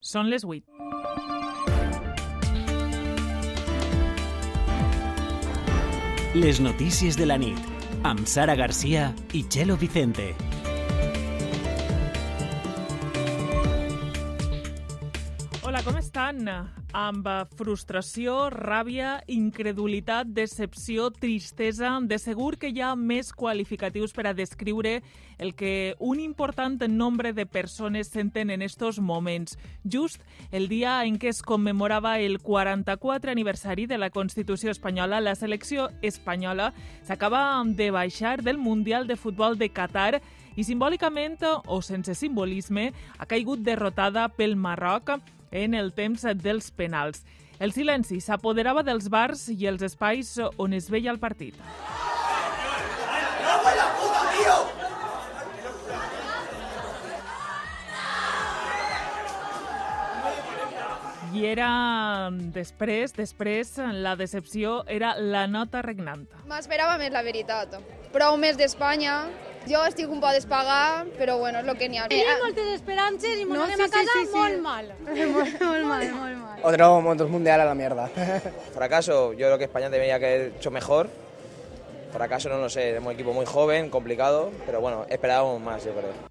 Són 0.00 0.30
les 0.32 0.46
8. 0.48 0.64
Les 6.40 6.60
notícies 6.64 7.18
de 7.20 7.26
la 7.28 7.36
nit, 7.36 7.60
amb 8.08 8.24
Sara 8.24 8.56
Garcia 8.56 9.10
i 9.36 9.44
Chelo 9.44 9.76
Vicente. 9.76 10.32
Hola, 15.60 15.84
com 15.84 16.00
estan? 16.00 16.48
Amb 16.90 17.28
frustració, 17.54 18.48
ràbia, 18.50 19.20
incredulitat, 19.30 20.26
decepció, 20.34 21.12
tristesa, 21.14 21.92
de 22.02 22.18
segur 22.18 22.56
que 22.58 22.72
hi 22.74 22.82
ha 22.82 22.96
més 22.98 23.30
qualificatius 23.30 24.10
per 24.10 24.26
a 24.26 24.32
descriure 24.34 24.96
el 25.38 25.54
que 25.54 25.94
un 26.00 26.18
important 26.18 26.82
nombre 26.90 27.32
de 27.32 27.46
persones 27.46 28.10
senten 28.10 28.50
en 28.50 28.60
estos 28.60 28.98
moments, 28.98 29.56
just 29.84 30.20
el 30.50 30.66
dia 30.66 31.04
en 31.06 31.20
què 31.22 31.30
es 31.30 31.42
commemorava 31.46 32.18
el 32.18 32.40
44 32.42 33.30
aniversari 33.30 33.86
de 33.86 33.96
la 33.96 34.10
Constitució 34.10 34.74
espanyola, 34.74 35.20
la 35.20 35.36
selecció 35.36 35.90
espanyola 36.02 36.72
s'acaba 37.06 37.62
de 37.64 37.92
baixar 37.92 38.42
del 38.42 38.58
Mundial 38.58 39.06
de 39.06 39.14
Futbol 39.14 39.56
de 39.58 39.70
Qatar 39.70 40.20
i 40.56 40.66
simbòlicament 40.66 41.38
o 41.70 41.82
sense 41.86 42.16
simbolisme 42.18 42.90
ha 43.16 43.26
caigut 43.30 43.62
derrotada 43.62 44.26
pel 44.34 44.56
Marroc 44.58 45.20
en 45.50 45.74
el 45.74 45.92
temps 45.92 46.26
dels 46.42 46.70
penals. 46.70 47.24
El 47.60 47.74
silenci 47.76 48.20
s'apoderava 48.24 48.82
dels 48.82 49.10
bars 49.12 49.48
i 49.52 49.66
els 49.68 49.82
espais 49.84 50.36
on 50.56 50.72
es 50.72 50.88
veia 50.88 51.12
el 51.12 51.20
partit. 51.20 51.58
I 61.30 61.44
era 61.46 61.68
després, 62.56 63.12
després, 63.14 63.76
la 63.78 64.16
decepció 64.18 64.80
era 64.90 65.12
la 65.20 65.44
nota 65.46 65.80
regnant. 65.84 66.24
M'esperava 66.50 66.96
més 66.98 67.12
la 67.14 67.22
veritat. 67.22 67.76
Prou 68.10 68.34
més 68.40 68.58
d'Espanya, 68.58 69.28
jo 69.68 69.82
estic 69.84 70.08
un 70.10 70.20
poc 70.22 70.32
despagar, 70.36 71.06
però 71.18 71.36
bueno, 71.38 71.60
és 71.60 71.68
el 71.68 71.76
que 71.78 71.88
n'hi 71.90 72.00
ha. 72.00 72.06
Tenim 72.12 72.44
moltes 72.44 72.70
esperances 72.76 73.40
i 73.40 73.46
no, 73.48 73.62
anem 73.64 73.84
a 73.84 73.88
casa 73.88 74.12
sí, 74.12 74.24
sí, 74.24 74.26
sí. 74.30 74.36
molt 74.36 74.60
mal. 74.64 74.92
molt, 75.34 75.60
molt 75.60 75.88
mal, 75.90 76.06
molt 76.16 76.38
mal. 76.44 76.62
Otro, 76.62 76.90
otro 77.14 77.28
mundial 77.28 77.60
a 77.60 77.68
la 77.68 77.74
mierda. 77.74 78.08
Fracaso, 78.74 79.32
yo 79.32 79.46
creo 79.46 79.58
que 79.58 79.64
España 79.64 79.90
debería 79.90 80.16
haber 80.16 80.52
hecho 80.56 80.70
mejor. 80.70 81.10
Fracaso 82.12 82.48
no 82.48 82.58
lo 82.58 82.68
sé, 82.68 82.96
es 82.96 83.00
un 83.00 83.12
equipo 83.12 83.32
muy 83.32 83.46
joven, 83.46 83.88
complicado, 83.88 84.50
pero 84.66 84.80
bueno, 84.80 85.06
esperábamos 85.08 85.60
más, 85.60 85.84
yo 85.84 85.92
creo. 85.92 86.29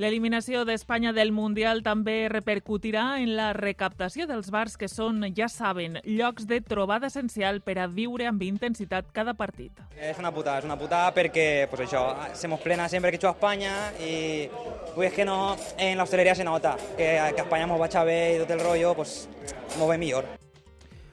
L'eliminació 0.00 0.62
d'Espanya 0.64 1.10
del 1.12 1.34
Mundial 1.36 1.82
també 1.84 2.24
repercutirà 2.32 3.18
en 3.20 3.34
la 3.36 3.50
recaptació 3.52 4.24
dels 4.30 4.48
bars 4.50 4.78
que 4.80 4.88
són, 4.88 5.20
ja 5.36 5.50
saben, 5.52 5.98
llocs 6.06 6.46
de 6.48 6.62
trobada 6.64 7.10
essencial 7.12 7.60
per 7.60 7.76
a 7.82 7.86
viure 7.92 8.24
amb 8.30 8.40
intensitat 8.46 9.10
cada 9.12 9.34
partit. 9.36 9.82
És 10.00 10.16
una 10.18 10.32
putada, 10.32 10.62
és 10.62 10.68
una 10.68 10.78
putada 10.80 11.12
perquè 11.12 11.66
pues 11.68 11.84
això, 11.84 12.06
hacemos 12.30 12.64
plena 12.64 12.88
sempre 12.88 13.12
que 13.12 13.20
juega 13.20 13.36
Espanya 13.36 13.74
i 14.00 14.48
pues 14.94 15.12
que 15.12 15.26
no, 15.28 15.56
en 15.76 15.98
la 15.98 16.04
hostelería 16.08 16.34
se 16.34 16.44
nota 16.44 16.76
que, 16.96 17.12
que 17.36 17.44
Espanya 17.44 17.68
mos 17.68 17.80
va 17.80 17.92
a 17.92 18.04
bé 18.08 18.20
i 18.36 18.40
tot 18.40 18.56
el 18.56 18.64
rollo, 18.64 18.94
pues 18.96 19.28
mos 19.76 19.88
ve 19.90 19.98
millor. 19.98 20.24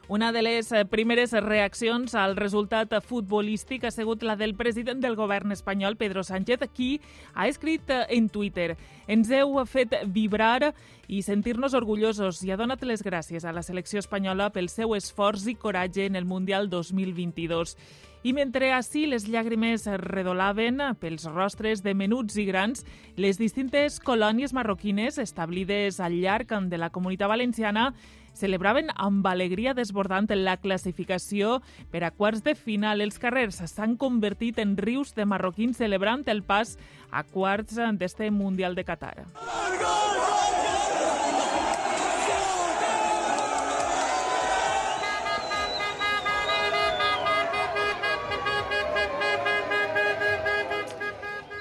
Una 0.10 0.32
de 0.32 0.42
les 0.42 0.72
eh, 0.72 0.86
primeres 0.90 1.36
reaccions 1.38 2.16
al 2.18 2.32
resultat 2.34 2.96
futbolístic 3.06 3.84
ha 3.86 3.92
sigut 3.94 4.24
la 4.26 4.34
del 4.36 4.56
president 4.58 5.04
del 5.04 5.14
govern 5.14 5.54
espanyol, 5.54 6.00
Pedro 6.02 6.24
Sánchez, 6.26 6.66
qui 6.74 7.00
ha 7.36 7.46
escrit 7.46 7.94
eh, 7.94 8.08
en 8.18 8.26
Twitter 8.34 8.74
«Ens 9.06 9.30
heu 9.30 9.62
fet 9.70 9.94
vibrar 10.10 10.74
i 11.06 11.22
sentir-nos 11.22 11.78
orgullosos 11.78 12.42
i 12.42 12.50
ha 12.50 12.58
donat 12.58 12.82
les 12.90 13.06
gràcies 13.06 13.46
a 13.46 13.54
la 13.54 13.62
selecció 13.62 14.02
espanyola 14.02 14.50
pel 14.50 14.74
seu 14.74 14.98
esforç 14.98 15.46
i 15.46 15.54
coratge 15.54 16.10
en 16.10 16.18
el 16.18 16.26
Mundial 16.26 16.74
2022». 16.74 17.78
I 18.20 18.34
mentre 18.36 18.74
així 18.76 19.06
les 19.08 19.30
llàgrimes 19.32 19.86
redolaven 20.02 20.82
pels 21.00 21.24
rostres 21.30 21.86
de 21.86 21.94
menuts 21.96 22.36
i 22.36 22.44
grans, 22.50 22.82
les 23.16 23.38
distintes 23.40 24.02
colònies 24.04 24.52
marroquines 24.52 25.22
establides 25.24 26.02
al 26.04 26.18
llarg 26.20 26.52
de 26.68 26.82
la 26.82 26.90
comunitat 26.90 27.32
valenciana 27.32 27.94
celebraven 28.34 28.90
amb 28.96 29.26
alegria 29.28 29.74
desbordant 29.74 30.30
la 30.36 30.58
classificació 30.58 31.60
per 31.92 32.04
a 32.04 32.12
quarts 32.12 32.44
de 32.44 32.56
final. 32.56 33.02
Els 33.02 33.20
carrers 33.20 33.62
s'han 33.72 33.96
convertit 33.98 34.60
en 34.60 34.78
rius 34.78 35.16
de 35.16 35.26
marroquins 35.26 35.78
celebrant 35.78 36.28
el 36.28 36.44
pas 36.44 36.78
a 37.12 37.24
quarts 37.24 37.80
d'este 37.98 38.30
Mundial 38.32 38.76
de 38.76 38.86
Qatar. 38.86 39.26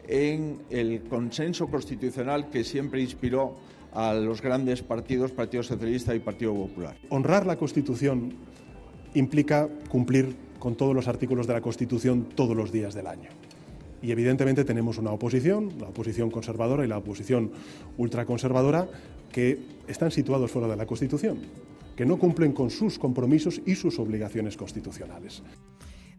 en 0.09 0.59
el 0.69 1.03
consenso 1.03 1.67
constitucional 1.67 2.49
que 2.49 2.65
siempre 2.65 2.99
inspiró 2.99 3.55
a 3.93 4.13
los 4.13 4.41
grandes 4.41 4.81
partidos, 4.81 5.31
Partido 5.31 5.63
Socialista 5.63 6.15
y 6.15 6.19
Partido 6.19 6.53
Popular. 6.53 6.97
Honrar 7.09 7.45
la 7.45 7.57
Constitución 7.57 8.33
implica 9.13 9.67
cumplir 9.89 10.35
con 10.59 10.75
todos 10.75 10.95
los 10.95 11.07
artículos 11.07 11.47
de 11.47 11.53
la 11.53 11.61
Constitución 11.61 12.27
todos 12.35 12.55
los 12.55 12.71
días 12.71 12.93
del 12.93 13.07
año. 13.07 13.29
Y 14.01 14.11
evidentemente 14.11 14.63
tenemos 14.63 14.97
una 14.97 15.11
oposición, 15.11 15.73
la 15.79 15.89
oposición 15.89 16.31
conservadora 16.31 16.83
y 16.83 16.87
la 16.87 16.97
oposición 16.97 17.51
ultraconservadora, 17.97 18.87
que 19.31 19.59
están 19.87 20.11
situados 20.11 20.51
fuera 20.51 20.67
de 20.67 20.75
la 20.75 20.85
Constitución, 20.85 21.39
que 21.95 22.05
no 22.05 22.17
cumplen 22.17 22.51
con 22.51 22.69
sus 22.69 22.97
compromisos 22.97 23.61
y 23.65 23.75
sus 23.75 23.99
obligaciones 23.99 24.57
constitucionales. 24.57 25.43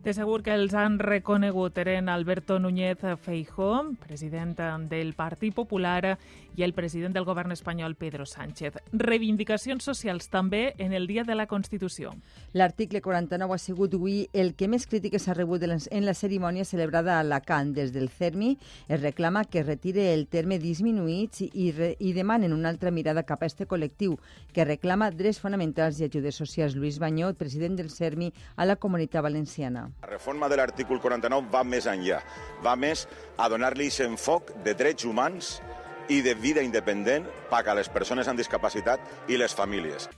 De 0.02 0.10
segur 0.10 0.40
que 0.42 0.50
els 0.50 0.72
han 0.74 0.96
reconegut. 0.98 1.76
Eren 1.78 2.08
Alberto 2.10 2.56
Núñez 2.58 2.98
Feijó, 3.22 3.84
president 4.02 4.58
del 4.90 5.12
Partit 5.14 5.54
Popular, 5.54 6.18
i 6.56 6.64
el 6.66 6.74
president 6.74 7.14
del 7.14 7.24
govern 7.24 7.52
espanyol, 7.54 7.94
Pedro 7.94 8.26
Sánchez. 8.26 8.80
Reivindicacions 8.92 9.84
socials 9.86 10.26
també 10.28 10.74
en 10.82 10.92
el 10.92 11.06
Dia 11.06 11.22
de 11.22 11.36
la 11.38 11.46
Constitució. 11.46 12.16
L'article 12.52 13.00
49 13.00 13.54
ha 13.54 13.60
sigut 13.62 13.94
avui 13.94 14.26
el 14.32 14.56
que 14.58 14.66
més 14.66 14.88
crítiques 14.90 15.28
ha 15.28 15.38
rebut 15.38 15.62
en 15.62 16.04
la 16.04 16.14
cerimònia 16.18 16.66
celebrada 16.66 17.16
a 17.16 17.20
Alacant. 17.22 17.70
Des 17.72 17.94
del 17.94 18.10
CERMI 18.10 18.56
es 18.88 19.00
reclama 19.00 19.44
que 19.44 19.62
retire 19.62 20.12
el 20.14 20.26
terme 20.26 20.58
disminuïts 20.58 21.46
i, 21.46 21.70
re, 21.70 21.94
i 22.00 22.10
demanen 22.12 22.52
una 22.52 22.74
altra 22.74 22.90
mirada 22.90 23.22
cap 23.22 23.42
a 23.42 23.46
este 23.46 23.70
col·lectiu 23.70 24.18
que 24.52 24.66
reclama 24.66 25.12
drets 25.14 25.38
fonamentals 25.38 26.02
i 26.02 26.10
ajudes 26.10 26.42
socials. 26.42 26.74
Lluís 26.74 26.98
Banyó, 26.98 27.32
president 27.38 27.78
del 27.78 27.90
CERMI 27.90 28.32
a 28.56 28.66
la 28.66 28.76
Comunitat 28.76 29.22
Valenciana. 29.22 29.91
La 30.00 30.08
reforma 30.08 30.48
de 30.48 30.56
l'artícul 30.56 31.00
49 31.00 31.50
va 31.52 31.62
més 31.64 31.86
enllà, 31.86 32.22
va 32.64 32.74
més 32.76 33.06
a 33.36 33.48
donar-li 33.52 33.90
enfoc 34.06 34.50
de 34.64 34.74
drets 34.74 35.04
humans 35.04 35.60
i 36.08 36.22
de 36.22 36.34
vida 36.34 36.62
independent 36.62 37.28
per 37.50 37.62
a 37.68 37.74
les 37.74 37.88
persones 37.88 38.28
amb 38.28 38.38
discapacitat 38.38 39.00
i 39.28 39.36
les 39.36 39.54
famílies. 39.54 40.08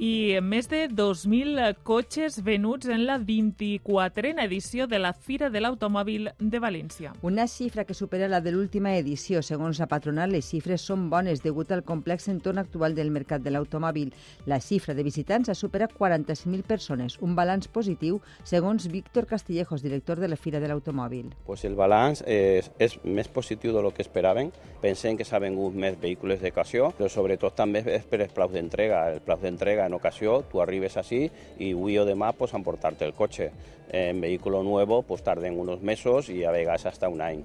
I 0.00 0.38
més 0.40 0.64
de 0.70 0.86
2.000 0.88 1.74
cotxes 1.84 2.38
venuts 2.40 2.88
en 2.88 3.02
la 3.04 3.18
24a 3.20 4.46
edició 4.46 4.86
de 4.88 4.98
la 4.98 5.12
Fira 5.12 5.50
de 5.52 5.60
l'Automòbil 5.60 6.30
de 6.40 6.60
València. 6.62 7.12
Una 7.20 7.44
xifra 7.44 7.84
que 7.84 7.92
supera 7.92 8.28
la 8.28 8.40
de 8.40 8.54
l'última 8.54 8.94
edició. 8.96 9.42
Segons 9.44 9.76
la 9.78 9.90
patronal, 9.90 10.32
les 10.32 10.48
xifres 10.48 10.80
són 10.80 11.10
bones 11.12 11.42
degut 11.44 11.68
al 11.72 11.84
complex 11.84 12.30
entorn 12.32 12.62
actual 12.62 12.96
del 12.96 13.10
mercat 13.12 13.44
de 13.44 13.52
l'automòbil. 13.52 14.14
La 14.48 14.56
xifra 14.64 14.94
de 14.96 15.04
visitants 15.04 15.52
ha 15.52 15.54
superat 15.58 15.92
45.000 15.92 16.64
persones, 16.64 17.18
un 17.20 17.36
balanç 17.36 17.68
positiu, 17.68 18.22
segons 18.42 18.88
Víctor 18.88 19.28
Castillejos, 19.28 19.84
director 19.84 20.16
de 20.16 20.32
la 20.32 20.40
Fira 20.40 20.64
de 20.64 20.72
l'Automòbil. 20.72 21.34
Pues 21.44 21.66
el 21.68 21.76
balanç 21.76 22.24
és, 22.24 22.72
és 22.80 22.96
més 23.04 23.28
positiu 23.28 23.76
de 23.76 23.84
lo 23.84 23.92
que 23.92 24.00
esperaven. 24.00 24.48
Pensem 24.80 25.20
que 25.20 25.28
s'ha 25.28 25.42
vengut 25.44 25.76
més 25.76 26.00
vehicles 26.00 26.40
d'ocasió, 26.40 26.88
però 26.96 27.12
sobretot 27.12 27.52
també 27.52 27.84
és 27.84 28.08
per 28.08 28.22
el 28.24 28.32
plaus 28.32 28.56
d'entrega. 28.56 29.04
El 29.12 29.20
plaus 29.20 29.44
d'entrega 29.44 29.89
en 29.90 29.94
ocasió, 29.94 30.42
tú 30.42 30.62
arribes 30.62 30.96
así 30.96 31.30
y 31.58 31.72
avui 31.74 31.98
o 31.98 32.06
demà 32.06 32.32
pues, 32.32 32.54
emportar-te 32.54 33.04
el 33.04 33.12
cotxe. 33.12 33.50
En 33.90 34.20
vehículo 34.20 34.62
nuevo 34.62 35.02
pues, 35.02 35.22
tarden 35.22 35.58
unos 35.58 35.82
mesos 35.82 36.30
i 36.30 36.44
a 36.44 36.54
vegades 36.54 36.86
hasta 36.86 37.10
un 37.10 37.20
any. 37.20 37.42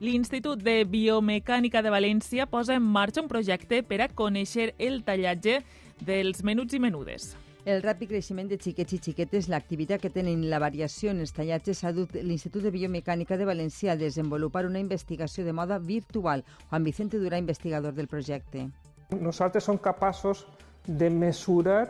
L'Institut 0.00 0.62
de 0.64 0.86
Biomecànica 0.88 1.82
de 1.84 1.92
València 1.92 2.48
posa 2.48 2.72
en 2.74 2.82
marxa 2.82 3.20
un 3.20 3.28
projecte 3.28 3.82
per 3.84 4.00
a 4.00 4.08
conèixer 4.08 4.72
el 4.80 5.02
tallatge 5.04 5.60
dels 6.00 6.40
menuts 6.42 6.72
i 6.72 6.80
menudes. 6.80 7.34
El 7.68 7.82
ràpid 7.84 8.08
creixement 8.08 8.48
de 8.48 8.56
xiquets 8.56 8.94
i 8.96 8.98
xiquetes, 9.04 9.50
l'activitat 9.52 10.00
que 10.00 10.08
tenen 10.08 10.46
la 10.48 10.58
variació 10.62 11.12
en 11.12 11.20
els 11.20 11.34
tallatges 11.36 11.84
ha 11.84 11.92
dut 11.92 12.16
l'Institut 12.16 12.64
de 12.64 12.72
Biomecànica 12.72 13.36
de 13.36 13.44
València 13.44 13.92
a 13.92 14.00
desenvolupar 14.00 14.64
una 14.64 14.80
investigació 14.80 15.44
de 15.44 15.52
moda 15.52 15.76
virtual. 15.78 16.46
Juan 16.70 16.88
Vicente 16.88 17.20
Durà, 17.20 17.36
investigador 17.36 17.92
del 17.92 18.08
projecte. 18.08 18.70
Nosaltres 19.10 19.68
som 19.68 19.76
capaços 19.76 20.46
de 20.90 21.10
mesurar 21.10 21.84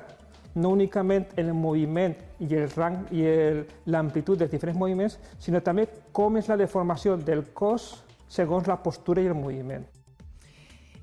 no 0.55 0.73
únicament 0.75 1.29
el 1.39 1.53
moviment 1.55 2.17
i 2.43 2.49
el 2.59 2.69
rang 2.75 3.05
i 3.15 3.25
l'amplitud 3.87 4.41
dels 4.41 4.51
diferents 4.51 4.79
moviments, 4.79 5.19
sinó 5.39 5.63
també 5.63 5.87
com 6.13 6.37
és 6.41 6.51
la 6.51 6.59
deformació 6.61 7.17
del 7.17 7.47
cos 7.55 7.93
segons 8.31 8.69
la 8.69 8.81
postura 8.83 9.23
i 9.23 9.31
el 9.31 9.39
moviment. 9.39 9.87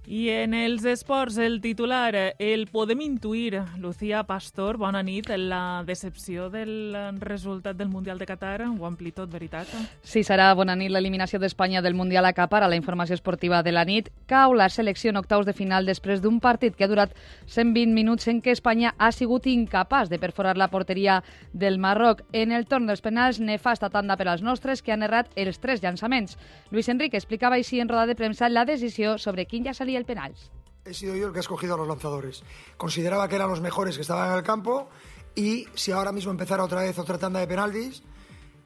I 0.07 0.29
en 0.31 0.53
els 0.55 0.85
esports, 0.87 1.35
el 1.35 1.57
titular, 1.59 2.15
el 2.39 2.61
podem 2.71 3.01
intuir. 3.03 3.57
Lucía 3.75 4.21
Pastor, 4.23 4.77
bona 4.79 5.01
nit. 5.03 5.27
La 5.35 5.83
decepció 5.83 6.45
del 6.49 6.95
resultat 7.19 7.75
del 7.75 7.89
Mundial 7.89 8.17
de 8.17 8.25
Qatar 8.25 8.61
ho 8.69 8.85
ampli 8.87 9.11
tot, 9.11 9.27
veritat? 9.27 9.67
Sí, 10.07 10.23
serà 10.23 10.53
bona 10.55 10.77
nit. 10.79 10.93
L'eliminació 10.95 11.41
d'Espanya 11.43 11.81
del 11.83 11.97
Mundial 11.99 12.23
acapara 12.23 12.69
la 12.71 12.77
informació 12.79 13.17
esportiva 13.19 13.59
de 13.63 13.73
la 13.75 13.83
nit. 13.83 14.07
Cau 14.31 14.55
la 14.55 14.69
selecció 14.69 15.11
en 15.11 15.19
octaus 15.19 15.45
de 15.45 15.51
final 15.51 15.85
després 15.85 16.23
d'un 16.23 16.39
partit 16.39 16.77
que 16.77 16.87
ha 16.87 16.91
durat 16.93 17.11
120 17.51 17.91
minuts 17.91 18.31
en 18.31 18.39
què 18.39 18.55
Espanya 18.55 18.95
ha 18.97 19.11
sigut 19.11 19.43
incapaç 19.51 20.07
de 20.07 20.21
perforar 20.23 20.55
la 20.55 20.69
porteria 20.71 21.19
del 21.51 21.79
Marroc. 21.83 22.23
En 22.31 22.55
el 22.55 22.63
torn 22.65 22.87
dels 22.87 23.03
penals, 23.03 23.41
nefasta 23.41 23.91
tanda 23.91 24.15
per 24.15 24.29
als 24.29 24.41
nostres 24.41 24.81
que 24.81 24.95
han 24.95 25.03
errat 25.03 25.35
els 25.35 25.59
tres 25.59 25.83
llançaments. 25.83 26.39
Luis 26.71 26.87
Enrique 26.87 27.19
explicava 27.19 27.59
així 27.59 27.83
en 27.83 27.91
roda 27.91 28.07
de 28.07 28.15
premsa 28.15 28.47
la 28.47 28.63
decisió 28.63 29.17
sobre 29.17 29.43
quin 29.43 29.67
ja 29.67 29.75
seria 29.75 29.96
el 29.97 30.05
penals. 30.05 30.51
He 30.85 30.93
sido 30.93 31.15
yo 31.15 31.27
el 31.27 31.33
que 31.33 31.39
ha 31.39 31.41
escogido 31.41 31.73
a 31.73 31.77
los 31.77 31.87
lanzadores. 31.87 32.43
Consideraba 32.77 33.27
que 33.27 33.35
eran 33.35 33.49
los 33.49 33.59
mejores 33.59 33.95
que 33.95 34.01
estaban 34.01 34.31
en 34.31 34.37
el 34.37 34.43
campo 34.43 34.89
y 35.35 35.67
si 35.75 35.91
ahora 35.91 36.11
mismo 36.11 36.31
empezara 36.31 36.63
otra 36.63 36.81
vez 36.81 36.97
otra 36.97 37.17
tanda 37.17 37.39
de 37.41 37.47
penaltis, 37.47 38.03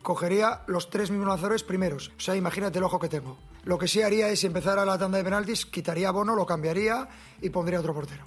cogería 0.04 0.62
los 0.68 0.90
tres 0.90 1.10
mismos 1.10 1.28
lanzadores 1.28 1.64
primeros. 1.64 2.12
O 2.18 2.20
sea, 2.20 2.36
imagínate 2.36 2.78
el 2.78 2.84
ojo 2.84 3.00
que 3.00 3.10
tengo. 3.10 3.38
Lo 3.64 3.78
que 3.78 3.88
sí 3.88 4.02
haría 4.02 4.30
es, 4.30 4.40
si 4.40 4.48
empezara 4.48 4.86
la 4.86 4.98
tanda 4.98 5.18
de 5.18 5.24
penaltis, 5.24 5.66
quitaría 5.66 6.10
a 6.10 6.12
Bono, 6.12 6.36
lo 6.36 6.46
cambiaría 6.46 7.08
y 7.42 7.50
pondría 7.50 7.80
otro 7.80 7.94
portero. 7.94 8.26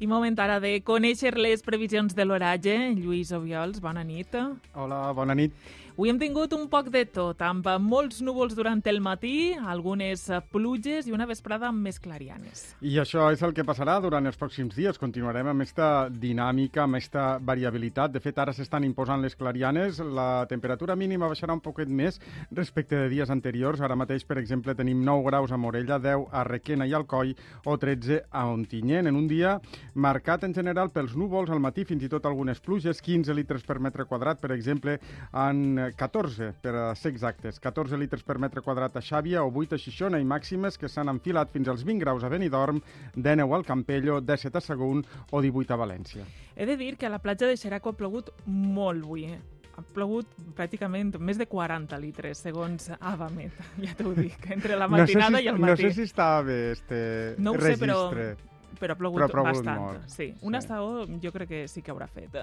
I 0.00 0.06
moment 0.10 0.34
ara 0.42 0.58
de 0.60 0.80
conèixer 0.82 1.36
les 1.38 1.62
previsions 1.62 2.16
de 2.18 2.24
l'oratge. 2.26 2.74
Lluís 2.98 3.30
Obiols, 3.32 3.78
bona 3.80 4.02
nit. 4.04 4.34
Hola, 4.74 5.12
bona 5.14 5.36
nit. 5.38 5.54
Avui 5.94 6.10
hem 6.10 6.16
tingut 6.18 6.50
un 6.56 6.64
poc 6.66 6.88
de 6.90 7.04
tot, 7.06 7.38
amb 7.46 7.68
molts 7.78 8.16
núvols 8.26 8.56
durant 8.58 8.80
el 8.90 8.96
matí, 8.98 9.52
algunes 9.54 10.24
pluges 10.50 11.06
i 11.06 11.12
una 11.14 11.22
vesprada 11.30 11.68
amb 11.68 11.84
més 11.86 12.00
clarianes. 12.02 12.64
I 12.82 12.96
això 12.98 13.28
és 13.30 13.44
el 13.46 13.52
que 13.54 13.62
passarà 13.62 14.00
durant 14.02 14.26
els 14.26 14.34
pròxims 14.34 14.74
dies. 14.74 14.98
Continuarem 14.98 15.52
amb 15.52 15.62
aquesta 15.62 16.08
dinàmica, 16.10 16.82
amb 16.82 16.98
aquesta 16.98 17.26
variabilitat. 17.38 18.10
De 18.10 18.18
fet, 18.24 18.40
ara 18.42 18.50
s'estan 18.50 18.82
imposant 18.82 19.22
les 19.22 19.38
clarianes. 19.38 20.00
La 20.02 20.48
temperatura 20.50 20.96
mínima 20.98 21.28
baixarà 21.30 21.54
un 21.54 21.62
poquet 21.62 21.86
més 21.86 22.18
respecte 22.50 22.98
de 22.98 23.06
dies 23.14 23.30
anteriors. 23.30 23.78
Ara 23.78 23.94
mateix, 23.94 24.26
per 24.26 24.40
exemple, 24.42 24.74
tenim 24.74 25.06
9 25.06 25.22
graus 25.30 25.54
a 25.54 25.60
Morella, 25.62 26.00
10 26.02 26.26
a 26.34 26.42
Requena 26.50 26.90
i 26.90 26.96
Alcoi 26.98 27.36
o 27.70 27.78
13 27.78 28.24
a 28.32 28.44
Ontinyent. 28.50 29.12
En 29.12 29.22
un 29.22 29.30
dia 29.30 29.60
marcat 29.94 30.42
en 30.42 30.58
general 30.58 30.90
pels 30.90 31.14
núvols, 31.14 31.54
al 31.54 31.62
matí 31.62 31.86
fins 31.86 32.02
i 32.02 32.10
tot 32.10 32.26
algunes 32.26 32.58
pluges, 32.58 32.98
15 32.98 33.38
litres 33.38 33.62
per 33.62 33.78
metre 33.78 34.10
quadrat, 34.10 34.42
per 34.42 34.50
exemple, 34.58 34.98
en 35.30 35.83
14, 35.92 36.52
per 36.62 36.74
a 36.74 36.84
ser 36.96 37.12
exactes, 37.12 37.60
14 37.60 37.98
litres 38.00 38.24
per 38.26 38.38
metre 38.42 38.62
quadrat 38.64 38.96
a 38.96 39.02
Xàbia 39.04 39.44
o 39.44 39.50
8 39.52 39.76
a 39.76 39.80
Xixona 39.80 40.20
i 40.20 40.26
màximes 40.28 40.78
que 40.80 40.88
s'han 40.88 41.12
enfilat 41.12 41.52
fins 41.52 41.68
als 41.68 41.84
20 41.84 42.00
graus 42.00 42.24
a 42.24 42.30
Benidorm, 42.32 42.80
19 43.16 43.58
al 43.58 43.66
Campello, 43.66 44.20
17 44.20 44.58
a 44.58 44.64
Sagunt 44.64 45.04
o 45.30 45.42
18 45.42 45.74
a 45.74 45.80
València. 45.80 46.28
He 46.56 46.66
de 46.66 46.78
dir 46.80 46.96
que 46.96 47.06
a 47.06 47.12
la 47.12 47.20
platja 47.20 47.50
de 47.50 47.58
Xeraco 47.60 47.92
ha 47.92 47.98
plogut 47.98 48.30
molt 48.46 49.04
avui, 49.04 49.26
eh? 49.32 49.40
ha 49.74 49.82
plogut 49.94 50.30
pràcticament 50.54 51.16
més 51.18 51.38
de 51.40 51.48
40 51.50 51.98
litres, 51.98 52.40
segons 52.46 52.92
Avamet, 53.00 53.54
ja 53.84 53.94
t'ho 53.98 54.14
dic, 54.14 54.38
entre 54.54 54.78
la 54.78 54.88
matinada 54.88 55.34
no 55.34 55.38
sé 55.38 55.42
si, 55.42 55.46
i 55.46 55.52
el 55.52 55.62
matí. 55.62 55.70
No 55.70 55.76
sé 55.82 55.94
si 55.98 56.08
estava 56.10 56.42
bé 56.46 56.58
este 56.72 56.98
no 57.38 57.54
ho 57.54 57.58
registre. 57.58 57.88
Sé, 57.88 58.34
però 58.40 58.52
però 58.78 58.94
ha 58.94 58.98
plogut, 58.98 59.20
però 59.20 59.26
ha 59.26 59.32
plogut 59.32 59.50
bastant. 59.54 59.80
Molt. 59.80 60.08
Sí, 60.10 60.34
una 60.42 60.60
sí. 60.60 60.66
estaó 60.66 61.04
jo 61.22 61.32
crec 61.32 61.48
que 61.48 61.60
sí 61.70 61.82
que 61.82 61.92
haurà 61.94 62.08
fet. 62.10 62.40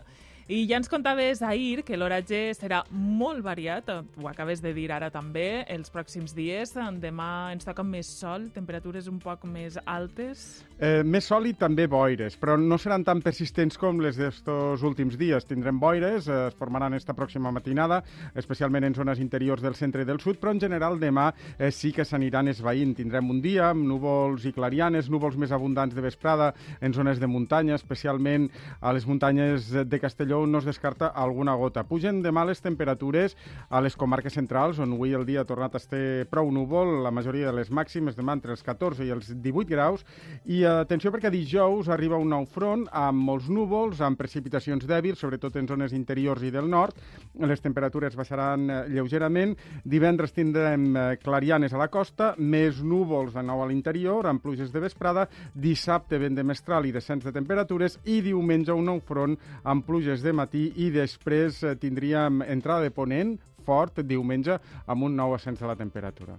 I 0.50 0.66
ja 0.68 0.80
ens 0.80 0.90
contaves 0.90 1.42
ahir 1.46 1.84
que 1.86 1.96
l'oratge 1.96 2.40
serà 2.58 2.82
molt 2.90 3.44
variat, 3.46 3.88
ho 3.92 4.28
acabes 4.28 4.62
de 4.64 4.72
dir 4.74 4.88
ara 4.92 5.12
també, 5.14 5.64
els 5.70 5.92
pròxims 5.94 6.34
dies. 6.34 6.74
Demà 7.02 7.52
ens 7.54 7.68
toca 7.68 7.86
més 7.86 8.10
sol, 8.10 8.48
temperatures 8.56 9.08
un 9.08 9.20
poc 9.22 9.46
més 9.46 9.78
altes. 9.86 10.64
Eh, 10.82 11.04
més 11.06 11.28
sol 11.30 11.46
i 11.46 11.54
també 11.54 11.86
boires, 11.86 12.36
però 12.42 12.58
no 12.58 12.80
seran 12.82 13.06
tan 13.06 13.22
persistents 13.22 13.78
com 13.78 14.02
les 14.02 14.18
d'estos 14.18 14.82
últims 14.88 15.18
dies. 15.20 15.46
Tindrem 15.46 15.78
boires, 15.80 16.28
eh, 16.28 16.48
es 16.50 16.58
formaran 16.58 16.98
esta 16.98 17.14
pròxima 17.14 17.52
matinada, 17.54 18.02
especialment 18.34 18.90
en 18.90 18.98
zones 18.98 19.22
interiors 19.22 19.62
del 19.62 19.78
centre 19.78 20.06
del 20.10 20.20
sud, 20.20 20.40
però 20.42 20.56
en 20.56 20.60
general 20.60 21.00
demà 21.00 21.30
eh, 21.60 21.70
sí 21.72 21.94
que 21.94 22.06
s'aniran 22.06 22.50
esvaint. 22.50 22.96
Tindrem 22.98 23.30
un 23.30 23.44
dia 23.46 23.70
amb 23.70 23.86
núvols 23.86 24.50
i 24.50 24.56
clarianes, 24.58 25.10
núvols 25.10 25.38
més 25.38 25.54
abundants 25.54 25.94
de 25.94 26.02
vesprada 26.02 26.54
en 26.82 26.98
zones 26.98 27.22
de 27.22 27.30
muntanya, 27.30 27.78
especialment 27.78 28.50
a 28.82 28.92
les 28.92 29.06
muntanyes 29.06 29.70
de 29.86 30.00
Castelló 30.02 30.31
no 30.48 30.60
es 30.60 30.66
descarta 30.66 31.12
alguna 31.12 31.54
gota. 31.60 31.84
Pugen 31.84 32.22
demà 32.24 32.46
les 32.48 32.62
temperatures 32.64 33.36
a 33.70 33.82
les 33.84 33.96
comarques 34.00 34.34
centrals, 34.34 34.80
on 34.80 34.96
avui 34.96 35.14
el 35.18 35.26
dia 35.28 35.44
ha 35.44 35.48
tornat 35.48 35.76
a 35.76 35.82
estar 35.82 36.02
prou 36.32 36.52
núvol, 36.52 37.02
la 37.04 37.12
majoria 37.12 37.50
de 37.50 37.56
les 37.60 37.72
màximes 37.72 38.16
demà 38.16 38.38
entre 38.38 38.56
els 38.56 38.64
14 38.64 39.04
i 39.06 39.12
els 39.14 39.34
18 39.44 39.70
graus, 39.70 40.06
i 40.46 40.64
atenció 40.66 41.12
perquè 41.12 41.32
dijous 41.34 41.90
arriba 41.92 42.20
un 42.22 42.32
nou 42.32 42.48
front 42.50 42.88
amb 42.96 43.22
molts 43.28 43.50
núvols, 43.52 44.02
amb 44.02 44.20
precipitacions 44.20 44.88
dèbils, 44.88 45.20
sobretot 45.20 45.60
en 45.60 45.68
zones 45.68 45.94
interiors 45.98 46.44
i 46.48 46.52
del 46.54 46.70
nord. 46.72 46.96
Les 47.40 47.62
temperatures 47.62 48.16
baixaran 48.16 48.68
lleugerament. 48.92 49.56
Divendres 49.84 50.34
tindrem 50.36 50.96
clarianes 51.22 51.74
a 51.74 51.82
la 51.82 51.90
costa, 51.92 52.34
més 52.38 52.82
núvols 52.84 53.36
de 53.36 53.44
nou 53.46 53.64
a 53.64 53.68
l'interior, 53.70 54.28
amb 54.28 54.42
pluges 54.44 54.72
de 54.72 54.84
vesprada. 54.84 55.28
Dissabte 55.54 56.20
vent 56.22 56.38
de 56.38 56.46
mestral 56.48 56.88
i 56.88 56.96
descens 56.96 57.26
de 57.26 57.34
temperatures 57.36 58.00
i 58.06 58.22
diumenge 58.26 58.74
un 58.74 58.88
nou 58.88 59.02
front 59.04 59.38
amb 59.64 59.86
pluges 59.86 60.21
de 60.24 60.34
matí 60.34 60.68
i 60.76 60.90
després 60.94 61.62
tindríem 61.82 62.42
entrada 62.48 62.86
de 62.86 62.94
ponent 62.94 63.36
fort 63.66 64.02
diumenge 64.06 64.58
amb 64.88 65.08
un 65.08 65.16
nou 65.16 65.36
ascens 65.36 65.62
de 65.62 65.70
la 65.70 65.78
temperatura. 65.80 66.38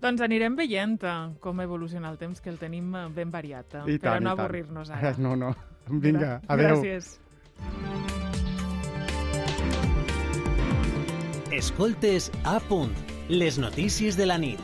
Doncs 0.00 0.20
anirem 0.20 0.56
veient 0.58 1.00
com 1.40 1.60
evoluciona 1.64 2.10
el 2.12 2.18
temps, 2.20 2.42
que 2.44 2.52
el 2.52 2.58
tenim 2.60 2.92
ben 3.16 3.32
variat, 3.32 3.78
I 3.88 3.96
per 3.96 4.10
tant, 4.10 4.26
no 4.26 4.34
avorrir-nos 4.36 4.92
ara. 4.92 5.14
No, 5.26 5.34
no. 5.36 5.54
Vinga, 5.88 6.40
adeu. 6.50 6.82
Gràcies. 6.82 7.16
Escoltes 11.56 12.30
a 12.44 12.58
punt. 12.68 12.92
Les 13.28 13.56
notícies 13.58 14.18
de 14.18 14.26
la 14.26 14.36
nit. 14.38 14.60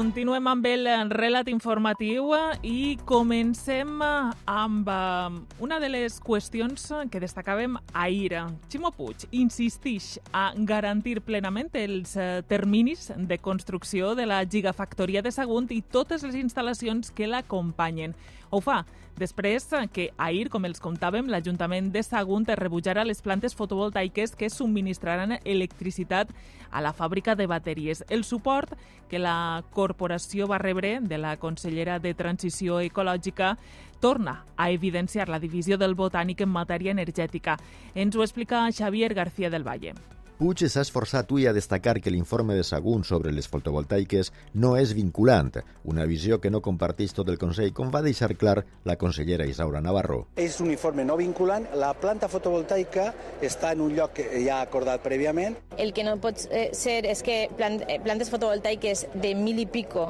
Continuem 0.00 0.46
amb 0.48 0.64
el 0.64 0.86
relat 1.12 1.50
informatiu 1.52 2.30
i 2.64 2.94
comencem 3.04 3.98
amb 4.00 4.88
eh, 4.88 5.34
una 5.60 5.76
de 5.82 5.90
les 5.92 6.16
qüestions 6.24 6.86
que 7.12 7.20
destacàvem 7.20 7.76
ahir. 7.92 8.38
Ximo 8.72 8.94
Puig 8.96 9.26
insistix 9.36 10.14
a 10.32 10.54
garantir 10.56 11.18
plenament 11.20 11.68
els 11.76 12.16
eh, 12.16 12.40
terminis 12.48 13.10
de 13.12 13.36
construcció 13.44 14.14
de 14.16 14.24
la 14.24 14.40
gigafactoria 14.48 15.20
de 15.20 15.34
Sagunt 15.36 15.68
i 15.76 15.82
totes 15.84 16.24
les 16.24 16.40
instal·lacions 16.46 17.12
que 17.12 17.28
l'acompanyen. 17.28 18.16
Ho 18.50 18.60
fa 18.60 18.84
després 19.20 19.68
que 19.92 20.08
ahir, 20.18 20.48
com 20.50 20.64
els 20.64 20.80
contàvem, 20.82 21.28
l'Ajuntament 21.30 21.90
de 21.92 22.02
Sagunt 22.02 22.48
rebutjarà 22.58 23.04
les 23.04 23.20
plantes 23.22 23.54
fotovoltaiques 23.54 24.34
que 24.34 24.50
subministraran 24.50 25.36
electricitat 25.44 26.32
a 26.70 26.80
la 26.80 26.92
fàbrica 26.92 27.36
de 27.36 27.46
bateries. 27.46 28.02
El 28.08 28.24
suport 28.24 28.72
que 29.08 29.18
la 29.18 29.62
corporació 29.70 30.48
va 30.48 30.58
rebre 30.58 30.98
de 31.00 31.18
la 31.18 31.36
consellera 31.36 31.98
de 31.98 32.14
Transició 32.14 32.80
Ecològica 32.80 33.56
torna 34.00 34.44
a 34.56 34.70
evidenciar 34.70 35.28
la 35.28 35.38
divisió 35.38 35.78
del 35.78 35.94
botànic 35.94 36.40
en 36.40 36.48
matèria 36.48 36.96
energètica. 36.96 37.58
Ens 37.94 38.16
ho 38.16 38.24
explica 38.24 38.66
Xavier 38.72 39.14
García 39.14 39.50
del 39.50 39.66
Valle. 39.66 39.94
Puig 40.40 40.62
s'ha 40.72 40.80
esforçat 40.80 41.28
avui 41.28 41.44
a 41.44 41.50
destacar 41.52 41.98
que 42.00 42.08
l'informe 42.08 42.54
de 42.56 42.62
Sagunt 42.64 43.02
sobre 43.04 43.28
les 43.36 43.44
fotovoltaiques 43.52 44.30
no 44.62 44.70
és 44.80 44.94
vinculant, 44.96 45.50
una 45.84 46.06
visió 46.08 46.38
que 46.40 46.48
no 46.48 46.62
comparteix 46.64 47.12
tot 47.12 47.28
el 47.28 47.36
Consell, 47.36 47.74
com 47.76 47.92
va 47.92 48.00
deixar 48.00 48.30
clar 48.40 48.62
la 48.88 48.96
consellera 48.96 49.44
Isaura 49.44 49.84
Navarro. 49.84 50.22
És 50.40 50.56
un 50.64 50.72
informe 50.72 51.04
no 51.04 51.18
vinculant, 51.20 51.68
la 51.76 51.92
planta 51.92 52.32
fotovoltaica 52.32 53.10
està 53.44 53.74
en 53.76 53.84
un 53.84 53.92
lloc 53.98 54.16
que 54.16 54.30
ja 54.40 54.62
ha 54.62 54.64
acordat 54.64 55.04
prèviament. 55.04 55.60
El 55.76 55.92
que 55.92 56.08
no 56.08 56.16
pot 56.24 56.46
eh, 56.48 56.70
ser 56.72 57.02
és 57.04 57.20
que 57.20 57.42
eh, 57.44 58.00
plantes 58.00 58.32
fotovoltaiques 58.32 59.10
de 59.20 59.36
mil 59.36 59.60
i 59.60 59.68
pico 59.68 60.08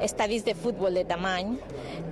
estadis 0.00 0.44
de 0.44 0.54
futbol 0.54 0.94
de 0.94 1.04
tamany 1.04 1.56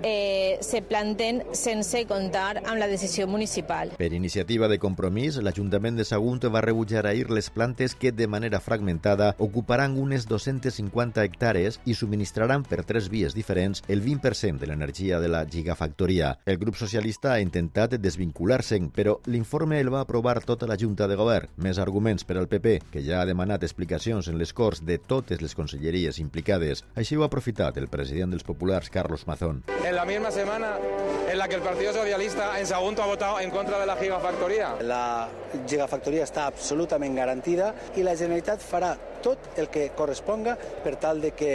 eh, 0.02 0.58
se 0.60 0.82
planten 0.82 1.42
sense 1.52 2.04
comptar 2.06 2.62
amb 2.64 2.78
la 2.78 2.86
decisió 2.86 3.26
municipal. 3.26 3.94
Per 3.98 4.12
iniciativa 4.12 4.68
de 4.68 4.78
compromís, 4.78 5.38
l'Ajuntament 5.42 5.96
de 5.98 6.04
Sagunt 6.04 6.44
va 6.52 6.60
rebutjar 6.60 7.06
ahir 7.06 7.30
les 7.30 7.48
plantes 7.50 7.94
que, 7.94 8.12
de 8.12 8.26
manera 8.28 8.60
fragmentada, 8.60 9.34
ocuparan 9.38 9.96
unes 9.98 10.26
250 10.28 11.24
hectàrees 11.24 11.80
i 11.84 11.94
subministraran 11.94 12.64
per 12.68 12.84
tres 12.84 13.08
vies 13.08 13.34
diferents 13.34 13.82
el 13.88 14.02
20% 14.04 14.58
de 14.60 14.68
l'energia 14.68 15.20
de 15.20 15.28
la 15.28 15.44
gigafactoria. 15.46 16.38
El 16.44 16.58
grup 16.58 16.76
socialista 16.76 17.32
ha 17.32 17.40
intentat 17.40 17.96
desvincular-se'n, 17.96 18.90
però 18.90 19.18
l'informe 19.26 19.80
el 19.80 19.92
va 19.92 20.02
aprovar 20.04 20.40
tota 20.44 20.66
la 20.66 20.78
Junta 20.80 21.08
de 21.08 21.16
Govern. 21.16 21.48
Més 21.56 21.78
arguments 21.78 22.24
per 22.24 22.38
al 22.38 22.48
PP, 22.48 22.80
que 22.92 23.02
ja 23.04 23.22
ha 23.22 23.28
demanat 23.28 23.64
explicacions 23.64 24.28
en 24.28 24.38
les 24.38 24.52
Corts 24.52 24.84
de 24.84 24.98
totes 24.98 25.40
les 25.42 25.54
conselleries 25.54 26.20
implicades. 26.20 26.84
Així 26.94 27.16
ho 27.16 27.24
ha 27.24 27.30
aprofitat 27.30 27.73
el 27.76 27.88
president 27.88 28.34
dels 28.34 28.44
populars, 28.44 28.90
Carlos 28.90 29.26
Mazón. 29.26 29.62
En 29.84 29.94
la 29.94 30.04
misma 30.04 30.30
semana 30.30 30.76
en 31.30 31.38
la 31.38 31.48
que 31.48 31.56
el 31.56 31.62
Partido 31.62 31.92
Socialista 31.92 32.58
en 32.58 32.66
Sagunto 32.66 33.02
ha 33.02 33.06
votado 33.06 33.40
en 33.40 33.50
contra 33.50 33.78
de 33.78 33.86
la 33.86 33.96
gigafactoria. 33.96 34.76
La 34.82 35.28
gigafactoria 35.66 36.24
està 36.24 36.46
absolutament 36.46 37.16
garantida 37.16 37.74
i 37.96 38.04
la 38.06 38.16
Generalitat 38.16 38.62
farà 38.62 38.94
tot 39.24 39.58
el 39.58 39.70
que 39.72 39.88
corresponga 39.96 40.56
per 40.84 40.96
tal 41.00 41.22
de 41.24 41.32
que 41.32 41.52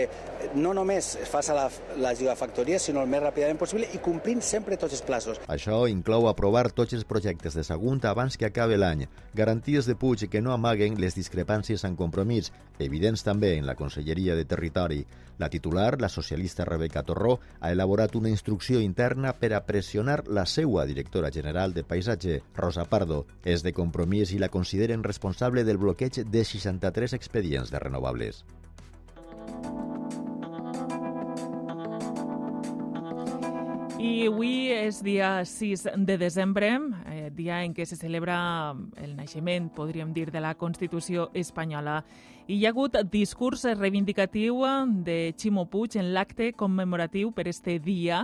no 0.55 0.73
només 0.73 1.11
faci 1.29 1.53
la, 1.53 1.67
la 2.01 2.15
gigafactoria, 2.17 2.79
sinó 2.81 3.03
el 3.03 3.11
més 3.11 3.21
ràpidament 3.23 3.59
possible 3.61 3.89
i 3.93 4.01
complint 4.03 4.41
sempre 4.45 4.79
tots 4.79 4.97
els 4.97 5.05
plaços. 5.05 5.41
Això 5.51 5.83
inclou 5.91 6.29
aprovar 6.29 6.69
tots 6.73 6.97
els 6.97 7.05
projectes 7.05 7.57
de 7.57 7.65
Sagunt 7.67 8.01
abans 8.09 8.37
que 8.39 8.49
acabe 8.49 8.77
l'any, 8.79 9.05
garanties 9.35 9.87
de 9.89 9.97
Puig 9.99 10.25
que 10.31 10.41
no 10.41 10.53
amaguen 10.55 10.99
les 10.99 11.17
discrepàncies 11.17 11.85
en 11.85 11.97
compromís, 11.99 12.53
evidents 12.79 13.25
també 13.27 13.55
en 13.57 13.67
la 13.69 13.77
Conselleria 13.77 14.35
de 14.39 14.45
Territori. 14.45 15.03
La 15.39 15.47
titular, 15.49 16.01
la 16.01 16.09
socialista 16.09 16.65
Rebeca 16.65 17.03
Torró, 17.07 17.37
ha 17.61 17.71
elaborat 17.71 18.15
una 18.19 18.27
instrucció 18.27 18.81
interna 18.83 19.31
per 19.39 19.53
a 19.55 19.61
pressionar 19.63 20.25
la 20.27 20.45
seua 20.45 20.83
directora 20.85 21.31
general 21.31 21.73
de 21.73 21.85
Paisatge, 21.87 22.41
Rosa 22.57 22.83
Pardo. 22.91 23.21
És 23.45 23.63
de 23.63 23.71
compromís 23.71 24.33
i 24.35 24.39
la 24.39 24.51
consideren 24.51 25.03
responsable 25.03 25.63
del 25.63 25.79
bloqueig 25.79 26.25
de 26.27 26.43
63 26.43 27.15
expedients 27.15 27.58
de 27.67 27.79
renovables. 27.83 28.45
I 33.99 34.29
avui 34.29 34.69
és 34.71 35.01
dia 35.03 35.43
6 35.43 35.81
de 36.07 36.15
desembre, 36.17 36.69
eh, 37.11 37.27
dia 37.35 37.57
en 37.65 37.73
què 37.75 37.83
se 37.83 37.97
celebra 37.99 38.71
el 38.95 39.17
naixement, 39.17 39.67
podríem 39.75 40.13
dir, 40.15 40.29
de 40.31 40.39
la 40.39 40.53
Constitució 40.55 41.27
espanyola. 41.35 42.05
I 42.47 42.55
hi 42.55 42.65
ha 42.65 42.71
hagut 42.71 42.95
discurs 43.11 43.65
reivindicatiu 43.75 44.63
de 45.03 45.35
Ximo 45.35 45.67
Puig 45.67 45.97
en 45.99 46.13
l'acte 46.13 46.53
commemoratiu 46.53 47.33
per 47.35 47.49
este 47.49 47.77
dia 47.77 48.23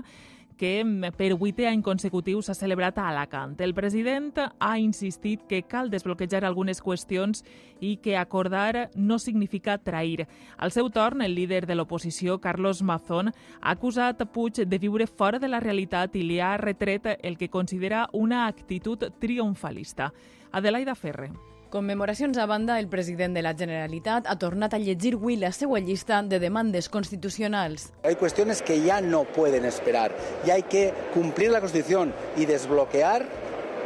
que 0.57 0.83
per 1.17 1.33
vuitè 1.38 1.67
any 1.69 1.81
consecutiu 1.83 2.41
s'ha 2.41 2.55
celebrat 2.57 2.97
a 2.97 3.09
Alacant. 3.09 3.55
El 3.62 3.74
president 3.74 4.38
ha 4.59 4.77
insistit 4.79 5.45
que 5.50 5.63
cal 5.63 5.89
desbloquejar 5.89 6.43
algunes 6.45 6.81
qüestions 6.83 7.43
i 7.79 7.97
que 7.97 8.17
acordar 8.17 8.89
no 8.95 9.19
significa 9.19 9.77
trair. 9.77 10.27
Al 10.57 10.71
seu 10.71 10.89
torn, 10.89 11.21
el 11.21 11.35
líder 11.35 11.65
de 11.65 11.75
l'oposició, 11.75 12.39
Carlos 12.39 12.81
Mazón, 12.81 13.33
ha 13.62 13.71
acusat 13.71 14.24
Puig 14.33 14.65
de 14.65 14.79
viure 14.79 15.07
fora 15.07 15.39
de 15.39 15.47
la 15.47 15.59
realitat 15.59 16.15
i 16.15 16.24
li 16.24 16.39
ha 16.39 16.55
retret 16.57 17.17
el 17.21 17.38
que 17.38 17.50
considera 17.50 18.07
una 18.13 18.47
actitud 18.47 19.12
triomfalista. 19.19 20.13
Adelaida 20.51 20.95
Ferre. 20.95 21.54
Commemoracions 21.75 22.38
a 22.38 22.46
banda, 22.46 22.79
el 22.79 22.88
president 22.88 23.36
de 23.36 23.41
la 23.41 23.51
Generalitat 23.53 24.29
ha 24.32 24.38
tornat 24.39 24.72
a 24.74 24.77
llegir 24.79 25.10
avui 25.17 25.36
la 25.36 25.50
seva 25.51 25.82
llista 25.84 26.22
de 26.24 26.38
demandes 26.39 26.88
constitucionals. 26.88 27.89
Hay 28.08 28.15
cuestiones 28.15 28.62
que 28.62 28.79
ya 28.79 29.01
no 29.01 29.25
pueden 29.25 29.65
esperar 29.65 30.15
y 30.48 30.51
hay 30.51 30.63
que 30.63 30.94
cumplir 31.13 31.51
la 31.51 31.60
Constitución 31.60 32.13
y 32.38 32.46
desbloquear 32.46 33.25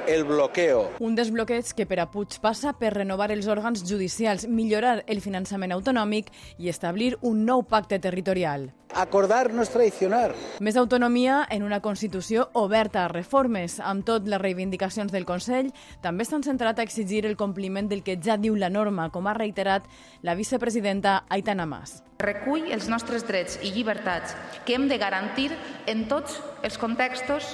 el 0.09 0.23
bloqueo. 0.23 0.89
Un 0.99 1.13
desbloqueig 1.13 1.69
que 1.77 1.85
per 1.85 1.99
a 2.01 2.07
Puig 2.09 2.39
passa 2.41 2.73
per 2.73 2.95
renovar 2.95 3.29
els 3.29 3.45
òrgans 3.45 3.83
judicials, 3.85 4.47
millorar 4.49 5.03
el 5.05 5.21
finançament 5.21 5.71
autonòmic 5.75 6.31
i 6.57 6.71
establir 6.73 7.13
un 7.21 7.45
nou 7.45 7.61
pacte 7.61 7.99
territorial. 8.01 8.71
Acordar 8.97 9.51
no 9.53 9.61
és 9.61 9.69
traicionar. 9.69 10.33
Més 10.65 10.77
autonomia 10.81 11.43
en 11.53 11.61
una 11.61 11.77
Constitució 11.79 12.47
oberta 12.57 13.03
a 13.03 13.11
reformes. 13.11 13.77
Amb 13.79 14.01
tot, 14.07 14.25
les 14.25 14.41
reivindicacions 14.41 15.13
del 15.13 15.27
Consell 15.29 15.69
també 16.01 16.25
s'han 16.25 16.41
centrat 16.43 16.79
a 16.79 16.85
exigir 16.87 17.21
el 17.29 17.37
compliment 17.37 17.91
del 17.91 18.01
que 18.01 18.17
ja 18.17 18.39
diu 18.41 18.57
la 18.57 18.71
norma, 18.73 19.11
com 19.13 19.29
ha 19.29 19.37
reiterat 19.37 19.85
la 20.25 20.33
vicepresidenta 20.33 21.19
Aitana 21.29 21.67
Mas. 21.69 21.99
Recull 22.25 22.73
els 22.73 22.89
nostres 22.89 23.27
drets 23.29 23.61
i 23.61 23.69
llibertats 23.77 24.33
que 24.65 24.73
hem 24.73 24.89
de 24.89 24.97
garantir 24.97 25.51
en 25.85 26.07
tots 26.09 26.41
els 26.65 26.81
contextos, 26.81 27.53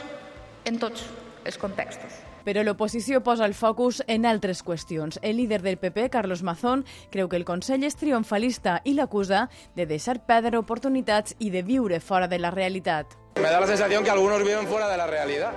en 0.64 0.80
tots 0.80 1.04
els 1.46 1.60
contextos. 1.62 2.25
Però 2.46 2.64
l'oposició 2.64 3.24
posa 3.26 3.48
el 3.50 3.56
focus 3.58 4.04
en 4.08 4.26
altres 4.30 4.62
qüestions. 4.64 5.20
El 5.22 5.38
líder 5.38 5.62
del 5.66 5.80
PP, 5.82 6.10
Carlos 6.14 6.44
Mazón, 6.44 6.86
creu 7.12 7.28
que 7.28 7.40
el 7.42 7.46
Consell 7.46 7.84
és 7.84 7.98
triomfalista 7.98 8.80
i 8.86 8.94
l'acusa 8.94 9.48
de 9.76 9.88
deixar 9.90 10.22
perdre 10.30 10.62
oportunitats 10.62 11.36
i 11.40 11.50
de 11.50 11.66
viure 11.66 12.00
fora 12.00 12.30
de 12.30 12.40
la 12.40 12.54
realitat. 12.54 13.18
Me 13.42 13.50
da 13.50 13.60
la 13.60 13.68
sensación 13.68 14.04
que 14.04 14.12
algunos 14.12 14.46
viven 14.46 14.68
fuera 14.68 14.88
de 14.88 14.98
la 14.98 15.08
realidad. 15.08 15.54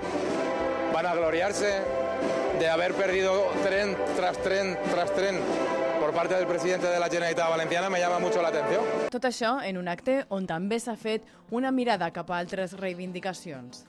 Van 0.93 1.05
a 1.05 1.15
gloriarse 1.15 1.79
de 2.59 2.67
haber 2.67 2.93
perdido 2.93 3.45
tren 3.63 3.95
tras 4.17 4.37
tren 4.43 4.77
tras 4.91 5.13
tren 5.13 5.37
por 5.99 6.13
parte 6.13 6.33
del 6.35 6.47
presidente 6.47 6.87
de 6.87 6.99
la 6.99 7.07
Generalitat 7.07 7.49
Valenciana 7.49 7.89
me 7.89 7.99
llama 7.99 8.19
mucho 8.19 8.41
la 8.41 8.49
atención. 8.49 8.83
Tot 9.11 9.25
això 9.25 9.59
en 9.63 9.77
un 9.77 9.87
acte 9.87 10.23
on 10.29 10.47
també 10.47 10.79
s'ha 10.79 10.95
fet 10.97 11.27
una 11.51 11.71
mirada 11.71 12.09
cap 12.11 12.31
a 12.31 12.39
altres 12.39 12.73
reivindicacions. 12.79 13.85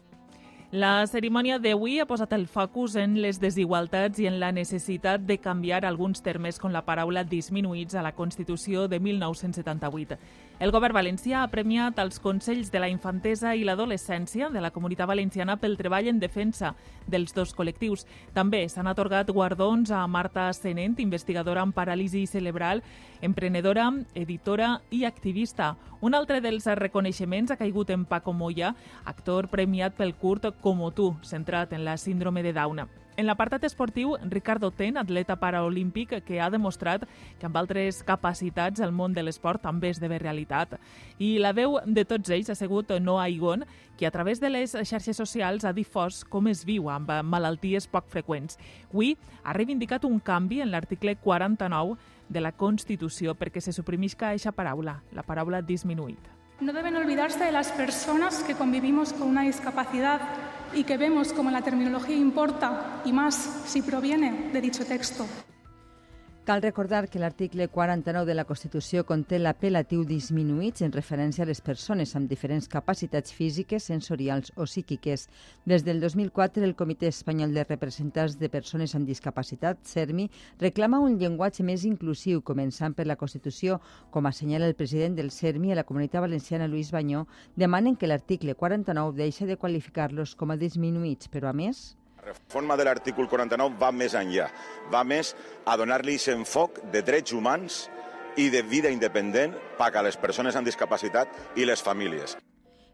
La 0.71 1.03
cerimònia 1.11 1.57
d'avui 1.59 1.97
ha 1.99 2.05
posat 2.07 2.31
el 2.37 2.45
focus 2.47 2.93
en 2.95 3.17
les 3.19 3.41
desigualtats 3.43 4.21
i 4.23 4.29
en 4.31 4.37
la 4.39 4.53
necessitat 4.55 5.25
de 5.27 5.37
canviar 5.43 5.81
alguns 5.83 6.23
termes 6.23 6.61
com 6.63 6.71
la 6.71 6.85
paraula 6.87 7.25
disminuïts 7.27 7.97
a 7.99 8.05
la 8.07 8.13
Constitució 8.15 8.87
de 8.87 9.01
1978. 9.03 10.21
El 10.61 10.75
govern 10.75 10.93
valencià 10.93 11.39
ha 11.41 11.49
premiat 11.49 11.97
els 12.03 12.19
Consells 12.21 12.69
de 12.69 12.83
la 12.83 12.91
Infantesa 12.93 13.55
i 13.57 13.63
l'Adolescència 13.65 14.51
de 14.53 14.61
la 14.61 14.69
Comunitat 14.75 15.09
Valenciana 15.09 15.55
pel 15.57 15.79
treball 15.79 16.11
en 16.11 16.19
defensa 16.21 16.75
dels 17.09 17.33
dos 17.33 17.55
col·lectius. 17.57 18.05
També 18.37 18.61
s'han 18.69 18.91
atorgat 18.93 19.33
guardons 19.33 19.89
a 19.89 20.03
Marta 20.05 20.51
Senent, 20.53 20.99
investigadora 21.01 21.65
en 21.65 21.73
paràlisi 21.73 22.27
cerebral, 22.29 22.85
emprenedora, 23.25 23.89
editora 24.13 24.75
i 24.93 25.07
activista. 25.09 25.79
Un 26.05 26.13
altre 26.13 26.43
dels 26.45 26.69
reconeixements 26.77 27.57
ha 27.57 27.57
caigut 27.57 27.89
en 27.97 28.05
Paco 28.05 28.37
Moya, 28.37 28.75
actor 29.09 29.49
premiat 29.49 29.97
pel 29.97 30.13
curt 30.13 30.53
Como 30.61 30.93
tu, 30.93 31.15
centrat 31.23 31.73
en 31.73 31.87
la 31.89 31.97
síndrome 31.97 32.43
de 32.43 32.53
Down. 32.53 32.85
En 33.21 33.27
l'apartat 33.29 33.67
esportiu, 33.69 34.15
Ricardo 34.33 34.71
Ten, 34.71 34.97
atleta 34.97 35.35
paraolímpic, 35.37 36.15
que 36.25 36.39
ha 36.41 36.47
demostrat 36.49 37.03
que 37.37 37.45
amb 37.45 37.59
altres 37.61 37.99
capacitats 38.09 38.81
el 38.81 38.95
món 38.97 39.13
de 39.13 39.21
l'esport 39.21 39.61
també 39.61 39.91
esdevé 39.93 40.17
realitat. 40.23 40.79
I 41.21 41.35
la 41.45 41.53
veu 41.53 41.77
de 41.85 42.07
tots 42.09 42.33
ells 42.33 42.49
ha 42.49 42.57
sigut 42.57 42.95
Noah 42.97 43.29
Igon, 43.29 43.67
que 43.99 44.09
a 44.09 44.11
través 44.11 44.41
de 44.41 44.49
les 44.49 44.73
xarxes 44.73 45.21
socials 45.21 45.69
ha 45.69 45.77
difós 45.77 46.25
com 46.25 46.49
es 46.49 46.65
viu 46.65 46.89
amb 46.89 47.13
malalties 47.29 47.91
poc 47.93 48.09
freqüents. 48.09 48.57
Avui 48.89 49.19
ha 49.45 49.53
reivindicat 49.53 50.09
un 50.09 50.17
canvi 50.17 50.65
en 50.65 50.73
l'article 50.73 51.19
49 51.21 51.99
de 52.31 52.41
la 52.41 52.57
Constitució 52.57 53.37
perquè 53.37 53.61
se 53.61 53.77
suprimisca 53.77 54.31
aquesta 54.33 54.57
paraula, 54.57 55.03
la 55.13 55.29
paraula 55.29 55.61
disminuït. 55.61 56.40
No 56.61 56.75
deben 56.75 56.95
olvidarse 56.95 57.43
de 57.43 57.53
las 57.53 57.73
personas 57.73 58.43
que 58.43 58.55
convivimos 58.55 59.15
con 59.15 59.29
una 59.29 59.43
discapacidad 59.43 60.21
y 60.75 60.85
que 60.85 60.99
vemos 60.99 61.33
como 61.33 61.51
la 61.51 61.63
terminología 61.63 62.17
importa, 62.17 63.01
y 63.07 63.13
más 63.15 63.63
si 63.65 63.81
proviene 63.81 64.51
de 64.53 64.61
dicho 64.61 64.85
texto. 64.85 65.27
Cal 66.43 66.63
recordar 66.63 67.11
que 67.11 67.19
l'article 67.19 67.69
49 67.69 68.25
de 68.25 68.35
la 68.35 68.47
Constitució 68.49 69.03
conté 69.05 69.37
l'apel·latiu 69.39 70.07
disminuïts 70.09 70.81
en 70.87 70.95
referència 70.95 71.45
a 71.45 71.49
les 71.51 71.61
persones 71.61 72.15
amb 72.17 72.33
diferents 72.33 72.67
capacitats 72.73 73.35
físiques, 73.37 73.85
sensorials 73.91 74.49
o 74.57 74.65
psíquiques. 74.65 75.27
Des 75.69 75.85
del 75.85 76.01
2004, 76.01 76.65
el 76.65 76.75
Comitè 76.81 77.13
Espanyol 77.13 77.53
de 77.53 77.67
Representants 77.69 78.39
de 78.41 78.49
Persones 78.49 78.97
amb 78.97 79.05
Discapacitat, 79.07 79.85
CERMI, 79.85 80.31
reclama 80.65 81.05
un 81.05 81.21
llenguatge 81.21 81.61
més 81.63 81.85
inclusiu, 81.85 82.41
començant 82.41 82.97
per 82.97 83.05
la 83.05 83.21
Constitució, 83.21 83.77
com 84.11 84.25
assenyala 84.25 84.73
el 84.73 84.79
president 84.81 85.21
del 85.21 85.31
CERMI 85.37 85.75
a 85.75 85.83
la 85.83 85.85
Comunitat 85.85 86.25
Valenciana, 86.25 86.73
Lluís 86.73 86.91
Banyó, 86.91 87.27
demanen 87.55 88.01
que 88.01 88.09
l'article 88.09 88.57
49 88.57 89.13
deixi 89.21 89.45
de 89.45 89.61
qualificar-los 89.61 90.35
com 90.41 90.57
a 90.57 90.57
disminuïts, 90.57 91.29
però 91.29 91.53
a 91.53 91.59
més 91.65 92.00
la 92.21 92.33
reforma 92.33 92.77
de 92.77 92.85
l'article 92.85 93.27
49 93.29 93.79
va 93.81 93.91
més 93.97 94.15
enllà, 94.19 94.51
va 94.93 95.01
més 95.05 95.33
a 95.65 95.77
donar-li 95.81 96.19
enfoc 96.35 96.83
de 96.93 97.01
drets 97.03 97.33
humans 97.33 97.89
i 98.37 98.51
de 98.51 98.63
vida 98.63 98.93
independent 98.93 99.57
per 99.79 99.91
a 99.97 100.03
les 100.05 100.21
persones 100.21 100.57
amb 100.57 100.69
discapacitat 100.69 101.57
i 101.57 101.65
les 101.65 101.83
famílies. 101.83 102.37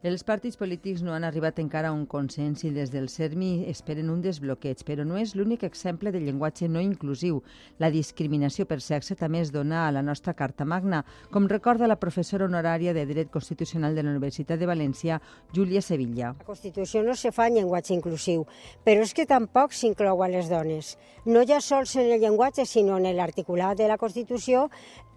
Els 0.06 0.22
partits 0.22 0.54
polítics 0.54 1.00
no 1.02 1.16
han 1.16 1.24
arribat 1.26 1.56
encara 1.58 1.88
a 1.90 1.94
un 1.96 2.04
consens 2.06 2.60
i 2.62 2.68
des 2.70 2.92
del 2.92 3.08
CERMI 3.10 3.64
esperen 3.72 4.12
un 4.12 4.20
desbloqueig, 4.22 4.84
però 4.86 5.02
no 5.02 5.16
és 5.18 5.32
l'únic 5.34 5.64
exemple 5.66 6.12
de 6.14 6.20
llenguatge 6.22 6.68
no 6.70 6.78
inclusiu. 6.84 7.40
La 7.82 7.90
discriminació 7.90 8.68
per 8.70 8.78
sexe 8.84 9.16
també 9.18 9.40
es 9.42 9.50
dona 9.50 9.80
a 9.82 9.90
la 9.90 10.04
nostra 10.06 10.36
Carta 10.38 10.62
Magna, 10.62 11.00
com 11.34 11.48
recorda 11.50 11.88
la 11.90 11.98
professora 11.98 12.46
honorària 12.46 12.94
de 12.94 13.02
Dret 13.08 13.32
Constitucional 13.34 13.98
de 13.98 14.04
la 14.06 14.12
Universitat 14.12 14.62
de 14.62 14.68
València, 14.70 15.18
Júlia 15.50 15.82
Sevilla. 15.82 16.36
La 16.38 16.50
Constitució 16.52 17.02
no 17.02 17.18
se 17.18 17.34
fa 17.34 17.48
en 17.50 17.58
llenguatge 17.58 17.96
inclusiu, 17.96 18.46
però 18.86 19.02
és 19.02 19.10
que 19.10 19.26
tampoc 19.26 19.74
s'inclou 19.74 20.22
a 20.22 20.30
les 20.30 20.46
dones. 20.52 20.94
No 21.26 21.42
ja 21.42 21.58
sols 21.58 21.96
en 21.98 22.12
el 22.12 22.22
llenguatge, 22.22 22.62
sinó 22.62 23.02
en 23.02 23.10
l'articulat 23.10 23.74
de 23.82 23.90
la 23.90 23.98
Constitució 23.98 24.68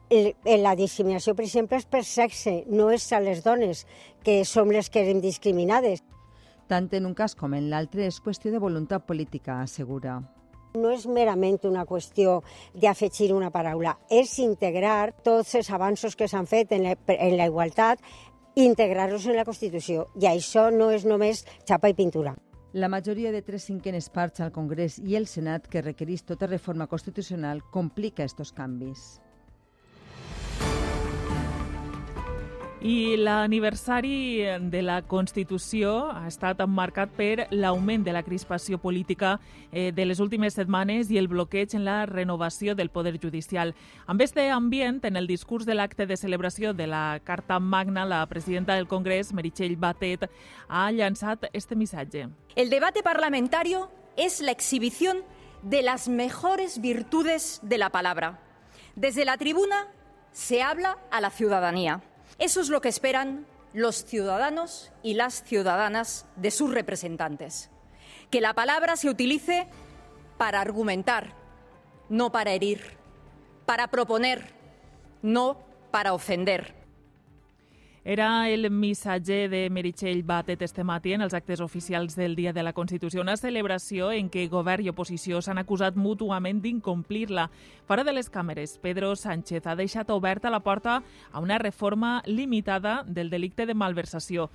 la 0.10 0.76
discriminació, 0.76 1.36
per 1.36 1.46
exemple, 1.46 1.78
és 1.78 1.86
per 1.86 2.04
sexe, 2.04 2.64
no 2.68 2.90
és 2.92 3.06
a 3.14 3.20
les 3.22 3.44
dones, 3.46 3.86
que 4.24 4.44
som 4.46 4.72
les 4.72 4.90
que 4.90 5.04
eren 5.04 5.22
discriminades. 5.22 6.02
Tant 6.70 6.90
en 6.94 7.06
un 7.06 7.16
cas 7.18 7.36
com 7.36 7.54
en 7.58 7.70
l'altre 7.70 8.06
és 8.06 8.20
qüestió 8.22 8.52
de 8.52 8.62
voluntat 8.62 9.06
política, 9.06 9.62
assegura. 9.62 10.20
No 10.78 10.92
és 10.94 11.08
merament 11.10 11.58
una 11.66 11.86
qüestió 11.90 12.44
d'afegir 12.78 13.32
una 13.34 13.50
paraula, 13.50 13.96
és 14.10 14.36
integrar 14.40 15.14
tots 15.26 15.56
els 15.58 15.70
avanços 15.74 16.16
que 16.16 16.28
s'han 16.30 16.46
fet 16.46 16.72
en 16.78 16.86
la, 16.86 16.98
en 17.16 17.38
la 17.38 17.48
igualtat, 17.50 18.04
integrar-los 18.54 19.26
en 19.26 19.38
la 19.40 19.46
Constitució. 19.46 20.10
I 20.22 20.30
això 20.30 20.70
no 20.70 20.92
és 20.94 21.06
només 21.10 21.46
xapa 21.66 21.90
i 21.90 21.98
pintura. 21.98 22.36
La 22.74 22.90
majoria 22.90 23.32
de 23.34 23.42
tres 23.42 23.64
cinquenes 23.66 24.12
parts 24.14 24.44
al 24.46 24.52
Congrés 24.54 25.00
i 25.02 25.16
el 25.18 25.26
Senat 25.26 25.66
que 25.66 25.82
requereix 25.82 26.22
tota 26.22 26.46
reforma 26.46 26.86
constitucional 26.86 27.64
complica 27.74 28.24
estos 28.24 28.54
canvis. 28.54 29.18
I 32.82 33.18
l'aniversari 33.20 34.46
de 34.72 34.82
la 34.82 35.02
Constitució 35.04 36.14
ha 36.16 36.30
estat 36.30 36.62
marcat 36.64 37.12
per 37.12 37.50
l'augment 37.52 38.06
de 38.06 38.14
la 38.16 38.22
crispació 38.24 38.78
política 38.80 39.34
eh, 39.74 39.92
de 39.92 40.06
les 40.06 40.22
últimes 40.24 40.56
setmanes 40.56 41.12
i 41.12 41.20
el 41.20 41.28
bloqueig 41.28 41.76
en 41.76 41.84
la 41.84 42.06
renovació 42.06 42.76
del 42.80 42.88
poder 42.88 43.20
judicial. 43.20 43.74
Amb 44.08 44.22
este 44.22 44.48
ambient, 44.50 45.04
en 45.04 45.18
el 45.20 45.28
discurs 45.28 45.66
de 45.68 45.76
l'acte 45.76 46.08
de 46.08 46.16
celebració 46.16 46.74
de 46.74 46.88
la 46.88 47.20
Carta 47.26 47.60
Magna, 47.60 48.06
la 48.06 48.26
presidenta 48.28 48.76
del 48.76 48.88
Congrés, 48.88 49.34
Meritxell 49.34 49.76
Batet, 49.76 50.30
ha 50.70 50.90
llançat 50.92 51.50
este 51.52 51.76
missatge. 51.76 52.30
El 52.56 52.70
debate 52.70 53.04
parlamentario 53.04 53.92
es 54.16 54.40
la 54.40 54.52
exhibición 54.52 55.18
de 55.64 55.82
las 55.82 56.08
mejores 56.08 56.80
virtudes 56.80 57.60
de 57.62 57.78
la 57.78 57.90
palabra. 57.90 58.40
Desde 58.96 59.26
la 59.26 59.36
tribuna 59.36 59.88
se 60.32 60.64
habla 60.64 60.98
a 61.12 61.20
la 61.20 61.30
ciudadanía. 61.30 62.02
Eso 62.38 62.62
es 62.62 62.70
lo 62.70 62.82
que 62.82 62.90
esperan 62.90 63.46
los 63.74 64.06
ciudadanos 64.06 64.92
y 65.04 65.14
las 65.14 65.44
ciudadanas 65.44 66.26
de 66.36 66.52
sus 66.52 66.74
representantes. 66.74 67.70
Que 68.30 68.42
la 68.42 68.54
palabra 68.54 68.96
se 68.96 69.10
utilice 69.10 69.68
para 70.38 70.62
argumentar, 70.62 71.34
no 72.10 72.32
para 72.32 72.52
herir, 72.52 72.98
para 73.66 73.88
proponer, 73.88 74.54
no 75.22 75.58
para 75.92 76.14
ofender. 76.14 76.79
Era 78.10 78.50
el 78.50 78.72
missatge 78.72 79.48
de 79.50 79.70
Meritxell 79.70 80.24
Batet 80.24 80.64
este 80.64 80.84
matí 80.84 81.12
en 81.14 81.22
els 81.22 81.36
actes 81.38 81.60
oficials 81.62 82.16
del 82.18 82.34
Dia 82.36 82.52
de 82.52 82.64
la 82.64 82.74
Constitució, 82.74 83.22
una 83.22 83.36
celebració 83.38 84.08
en 84.10 84.32
què 84.34 84.48
govern 84.50 84.82
i 84.82 84.90
oposició 84.90 85.44
s'han 85.46 85.62
acusat 85.62 85.94
mútuament 85.94 86.58
d'incomplir-la. 86.64 87.46
Fora 87.86 88.02
de 88.02 88.18
les 88.18 88.32
càmeres, 88.34 88.80
Pedro 88.82 89.14
Sánchez 89.14 89.70
ha 89.70 89.78
deixat 89.78 90.10
oberta 90.10 90.50
la 90.50 90.64
porta 90.66 91.04
a 91.30 91.40
una 91.40 91.62
reforma 91.62 92.24
limitada 92.26 93.04
del 93.06 93.30
delicte 93.30 93.70
de 93.70 93.78
malversació. 93.78 94.50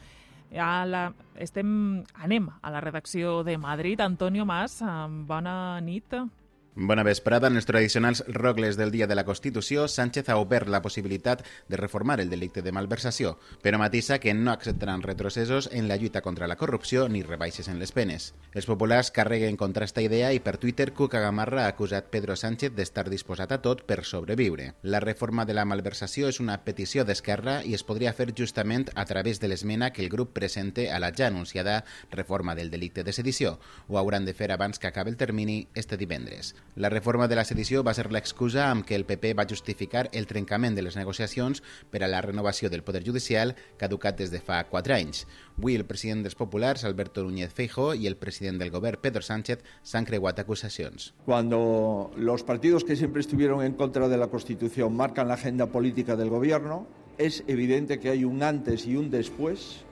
A 0.58 0.84
la... 0.84 1.08
Estem... 1.38 2.02
Anem 2.26 2.50
a 2.58 2.74
la 2.74 2.82
redacció 2.82 3.44
de 3.46 3.54
Madrid. 3.54 4.00
Antonio 4.00 4.42
Mas, 4.44 4.80
bona 5.30 5.78
nit. 5.78 6.10
Bona 6.10 6.43
vesprada. 7.04 7.48
En 7.48 7.56
els 7.56 7.66
tradicionals 7.66 8.24
rogles 8.26 8.76
del 8.76 8.90
dia 8.90 9.06
de 9.06 9.14
la 9.14 9.24
Constitució, 9.24 9.86
Sánchez 9.88 10.28
ha 10.28 10.36
obert 10.36 10.68
la 10.68 10.82
possibilitat 10.82 11.44
de 11.68 11.76
reformar 11.76 12.20
el 12.20 12.30
delicte 12.30 12.62
de 12.62 12.72
malversació, 12.72 13.38
però 13.62 13.78
matissa 13.78 14.18
que 14.18 14.34
no 14.34 14.50
acceptaran 14.50 15.02
retrocessos 15.02 15.68
en 15.72 15.88
la 15.88 15.96
lluita 15.96 16.22
contra 16.22 16.48
la 16.48 16.56
corrupció 16.56 17.08
ni 17.08 17.22
rebaixes 17.22 17.68
en 17.68 17.78
les 17.78 17.92
penes. 17.92 18.34
Els 18.52 18.66
populars 18.66 19.10
carreguen 19.10 19.56
contra 19.56 19.84
esta 19.84 20.02
idea 20.02 20.32
i 20.32 20.40
per 20.40 20.56
Twitter 20.58 20.92
Cuca 20.92 21.20
Gamarra 21.20 21.64
ha 21.64 21.74
acusat 21.74 22.10
Pedro 22.10 22.36
Sánchez 22.36 22.74
d'estar 22.74 23.08
disposat 23.10 23.52
a 23.52 23.60
tot 23.62 23.84
per 23.84 24.04
sobreviure. 24.04 24.74
La 24.82 25.00
reforma 25.00 25.44
de 25.44 25.54
la 25.54 25.64
malversació 25.64 26.28
és 26.28 26.40
una 26.40 26.58
petició 26.64 27.04
d'Esquerra 27.04 27.62
i 27.64 27.74
es 27.74 27.84
podria 27.84 28.12
fer 28.12 28.32
justament 28.34 28.88
a 28.94 29.04
través 29.04 29.40
de 29.40 29.48
l'esmena 29.48 29.92
que 29.92 30.02
el 30.02 30.10
grup 30.10 30.32
presente 30.32 30.90
a 30.90 30.98
la 30.98 31.12
ja 31.14 31.28
anunciada 31.28 31.84
reforma 32.10 32.54
del 32.54 32.70
delicte 32.70 33.04
de 33.04 33.12
sedició. 33.12 33.58
Ho 33.88 33.98
hauran 33.98 34.24
de 34.24 34.34
fer 34.34 34.50
abans 34.52 34.78
que 34.78 34.88
acabi 34.88 35.10
el 35.10 35.16
termini 35.16 35.68
este 35.74 35.96
divendres. 35.96 36.54
La 36.76 36.88
reforma 36.88 37.28
de 37.28 37.36
la 37.38 37.44
sedició 37.46 37.84
va 37.86 37.92
ser 37.94 38.08
l'excusa 38.10 38.64
amb 38.66 38.82
què 38.82 38.96
el 38.98 39.04
PP 39.06 39.30
va 39.38 39.46
justificar 39.46 40.08
el 40.10 40.26
trencament 40.26 40.74
de 40.74 40.82
les 40.82 40.96
negociacions 40.98 41.62
per 41.92 42.00
a 42.02 42.08
la 42.10 42.22
renovació 42.24 42.66
del 42.70 42.82
Poder 42.82 43.04
Judicial 43.06 43.54
caducat 43.78 44.18
des 44.18 44.32
de 44.32 44.40
fa 44.42 44.58
quatre 44.72 44.96
anys. 44.96 45.22
Avui 45.54 45.78
el 45.78 45.86
president 45.86 46.24
dels 46.26 46.34
populars, 46.34 46.82
Alberto 46.82 47.22
Núñez 47.22 47.54
Feijo, 47.54 47.92
i 47.94 48.08
el 48.10 48.18
president 48.18 48.58
del 48.58 48.74
govern, 48.74 48.98
Pedro 49.00 49.22
Sánchez, 49.22 49.62
s'han 49.86 50.08
creuat 50.08 50.42
acusacions. 50.42 51.12
Cuando 51.24 52.10
los 52.16 52.42
partidos 52.42 52.82
que 52.82 52.96
siempre 52.96 53.20
estuvieron 53.20 53.62
en 53.62 53.74
contra 53.74 54.08
de 54.08 54.18
la 54.18 54.26
Constitución 54.26 54.96
marcan 54.96 55.28
la 55.28 55.34
agenda 55.34 55.66
política 55.66 56.16
del 56.16 56.28
gobierno, 56.28 56.88
es 57.18 57.44
evidente 57.46 58.00
que 58.00 58.10
hay 58.10 58.24
un 58.24 58.42
antes 58.42 58.86
y 58.86 58.96
un 58.96 59.10
después 59.10 59.84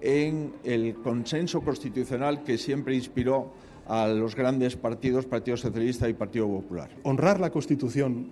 en 0.00 0.54
el 0.64 0.94
consenso 0.94 1.60
constitucional 1.60 2.42
que 2.42 2.56
siempre 2.56 2.94
inspiró 2.94 3.52
a 3.90 4.06
los 4.06 4.36
grandes 4.36 4.76
partidos, 4.76 5.26
Partido 5.26 5.56
Socialista 5.56 6.08
y 6.08 6.14
Partido 6.14 6.46
Popular. 6.46 6.90
Honrar 7.02 7.40
la 7.40 7.50
Constitución 7.50 8.28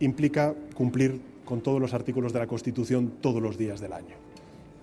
implica 0.00 0.54
cumplir 0.74 1.20
con 1.44 1.60
todos 1.60 1.80
los 1.80 1.94
artículos 1.94 2.32
de 2.32 2.40
la 2.40 2.48
Constitución 2.48 3.12
todos 3.20 3.40
los 3.40 3.56
días 3.56 3.80
del 3.80 3.92
año. 3.92 4.16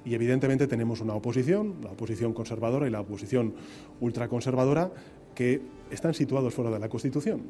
Y 0.06 0.14
evidentemente 0.14 0.68
tenemos 0.68 1.02
una 1.02 1.16
oposición, 1.16 1.76
la 1.84 1.92
oposición 1.92 2.34
conservadora 2.34 2.88
y 2.88 2.92
la 2.92 3.02
oposición 3.02 3.54
ultraconservadora, 4.00 4.90
que 5.36 5.62
están 5.92 6.14
situados 6.14 6.54
fuera 6.54 6.72
de 6.72 6.80
la 6.80 6.88
Constitución 6.88 7.44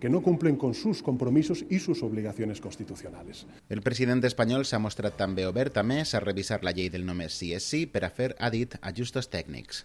que 0.00 0.08
no 0.08 0.22
cumplen 0.22 0.56
con 0.56 0.72
sus 0.72 1.02
compromisos 1.02 1.66
y 1.68 1.78
sus 1.78 2.02
obligaciones 2.02 2.58
constitucionales. 2.62 3.46
El 3.68 3.82
president 3.82 4.24
espanyol 4.24 4.64
s'ha 4.64 4.80
mostrat 4.80 5.18
també 5.20 5.44
obert 5.44 5.76
a 5.76 5.84
més 5.84 6.14
a 6.16 6.24
revisar 6.24 6.62
la 6.64 6.72
llei 6.72 6.88
del 6.88 7.04
només 7.04 7.36
sí 7.36 7.52
és 7.52 7.68
sí 7.68 7.84
per 7.84 8.06
a 8.08 8.10
fer, 8.10 8.32
ha 8.40 8.48
dit, 8.48 8.80
ajustos 8.80 9.28
tècnics. 9.28 9.84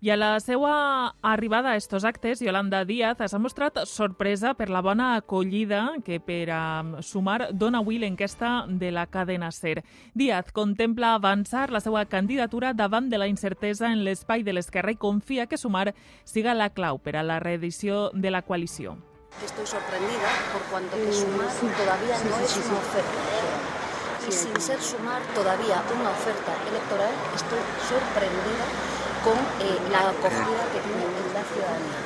I 0.00 0.08
a 0.08 0.16
la 0.16 0.38
seva 0.40 1.14
arribada 1.20 1.72
a 1.72 1.76
estos 1.76 2.06
actes, 2.08 2.40
Yolanda 2.40 2.86
Díaz 2.88 3.18
s'ha 3.20 3.38
mostrat 3.38 3.82
sorpresa 3.84 4.54
per 4.56 4.70
la 4.72 4.80
bona 4.80 5.10
acollida 5.18 5.82
que 6.06 6.16
per 6.24 6.46
a 6.56 6.62
sumar 7.04 7.50
dona 7.52 7.82
avui 7.84 7.98
l'enquesta 8.00 8.64
de 8.66 8.94
la 8.96 9.04
cadena 9.12 9.50
SER. 9.52 9.82
Díaz 10.14 10.54
contempla 10.56 11.12
avançar 11.12 11.68
la 11.68 11.82
seva 11.84 12.06
candidatura 12.08 12.72
davant 12.72 13.10
de 13.10 13.20
la 13.20 13.28
incertesa 13.28 13.92
en 13.92 14.00
l'espai 14.06 14.40
de 14.40 14.54
l'esquerra 14.56 14.96
i 14.96 14.96
confia 14.96 15.44
que 15.44 15.60
sumar 15.60 15.92
siga 16.24 16.56
la 16.56 16.70
clau 16.72 16.96
per 16.96 17.18
a 17.20 17.22
la 17.22 17.36
reedició 17.38 18.08
de 18.14 18.30
la 18.30 18.40
coalició. 18.40 18.96
Estoy 19.44 19.66
sorprendida 19.66 20.32
por 20.54 20.62
cuanto 20.72 20.96
que 20.96 21.12
sumar 21.12 21.52
todavía 21.76 22.16
no 22.24 22.40
es 22.40 22.56
una 22.56 22.78
oferta 22.78 23.20
y 24.26 24.32
sin 24.32 24.60
ser 24.60 24.80
sumar 24.80 25.20
todavía 25.34 25.82
una 25.92 26.10
oferta 26.10 26.52
electoral, 26.70 27.12
estoy 27.36 27.60
sorprendida 27.88 28.99
con 29.24 29.36
eh, 29.36 29.78
la 29.90 30.10
acogida 30.10 30.62
que 30.72 30.80
tiene 30.80 31.04
en 31.04 31.34
la 31.34 31.44
ciudadanía. 31.44 31.98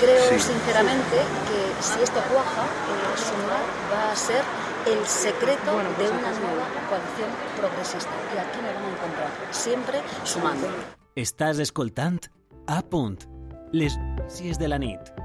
Creo 0.00 0.38
sí. 0.38 0.52
sinceramente 0.52 1.16
que 1.48 1.82
si 1.82 2.02
esto 2.02 2.20
cuaja, 2.32 2.64
eh, 2.64 3.16
Sumar 3.16 3.64
va 3.92 4.12
a 4.12 4.16
ser 4.16 4.42
el 4.86 5.06
secreto 5.06 5.72
bueno, 5.74 5.90
pues 5.96 6.10
de 6.10 6.14
una 6.18 6.30
nueva 6.40 6.66
coalición 6.88 7.30
progresista. 7.56 8.10
Y 8.34 8.38
aquí 8.38 8.58
me 8.62 8.72
van 8.74 8.84
a 8.84 8.90
encontrar, 8.90 9.30
siempre 9.50 10.02
sumando. 10.24 10.68
Estàs 11.14 11.58
escoltant 11.60 12.24
A 12.66 12.80
Punt, 12.80 13.26
les 13.70 13.98
notícies 13.98 14.58
de 14.58 14.68
la 14.68 14.78
nit. 14.78 15.21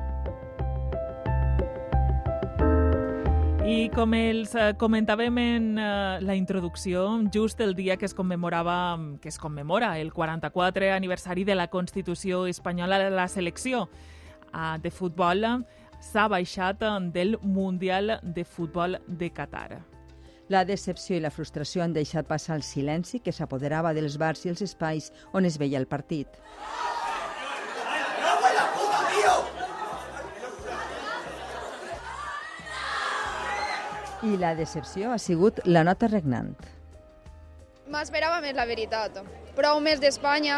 I 3.67 3.89
com 3.91 4.13
els 4.15 4.53
eh, 4.55 4.69
comentàvem 4.79 5.37
en 5.41 5.65
eh, 5.75 6.19
la 6.23 6.35
introducció, 6.39 7.01
just 7.35 7.59
el 7.59 7.73
dia 7.75 7.97
que 7.99 8.07
es 8.07 8.13
commemorava 8.15 8.95
que 9.19 9.27
es 9.27 9.37
commemora 9.37 9.89
el 9.99 10.13
44 10.13 10.93
aniversari 10.95 11.43
de 11.43 11.55
la 11.55 11.67
Constitució 11.67 12.45
espanyola, 12.47 13.09
la 13.09 13.27
selecció 13.27 13.89
eh, 14.53 14.79
de 14.79 14.89
futbol 14.89 15.43
s'ha 15.99 16.29
baixat 16.31 16.85
del 17.11 17.35
Mundial 17.41 18.21
de 18.23 18.45
Futbol 18.45 19.01
de 19.05 19.33
Qatar. 19.35 19.81
La 20.47 20.63
decepció 20.63 21.17
i 21.17 21.25
la 21.25 21.33
frustració 21.35 21.83
han 21.83 21.91
deixat 21.91 22.31
passar 22.31 22.55
el 22.55 22.63
silenci 22.63 23.19
que 23.19 23.35
s'apoderava 23.35 23.91
dels 23.91 24.15
bars 24.15 24.45
i 24.45 24.55
els 24.55 24.63
espais 24.63 25.11
on 25.33 25.43
es 25.43 25.59
veia 25.59 25.75
el 25.75 25.91
partit. 25.91 26.39
I 34.25 34.37
la 34.41 34.55
decepció 34.57 35.11
ha 35.13 35.19
sigut 35.21 35.59
la 35.65 35.83
nota 35.85 36.07
regnant. 36.09 36.55
M'esperava 37.87 38.39
més, 38.43 38.55
la 38.57 38.65
veritat. 38.67 39.19
Prou 39.55 39.79
més 39.79 40.01
d'Espanya. 40.03 40.57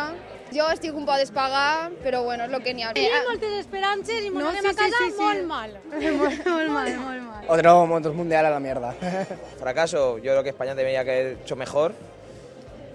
Jo 0.49 0.65
estic 0.73 0.95
un 0.97 1.05
poc 1.05 1.19
despagar, 1.21 1.91
però 2.01 2.23
bueno, 2.25 2.47
és 2.47 2.55
el 2.55 2.63
que 2.65 2.73
n'hi 2.73 2.87
ha. 2.87 2.93
Tenim 2.97 3.27
moltes 3.27 3.53
esperances 3.59 4.23
i 4.25 4.31
no, 4.33 4.47
anem 4.49 4.65
sí, 4.65 4.71
a 4.71 4.73
casa 4.79 5.03
sí, 5.03 5.11
sí, 5.11 5.19
molt 5.19 5.45
mal. 5.45 5.75
molt, 5.91 6.47
molt 6.55 6.73
mal, 6.73 6.89
molt 7.03 7.23
mal. 7.27 7.45
Otro 7.53 7.75
momentos 7.85 8.15
mundial 8.15 8.47
a 8.47 8.49
la 8.55 8.59
mierda. 8.59 8.95
Fracaso, 9.59 10.17
yo 10.17 10.31
creo 10.31 10.43
que 10.43 10.49
España 10.49 10.73
debería 10.73 11.01
haber 11.01 11.37
hecho 11.43 11.55
mejor. 11.55 11.93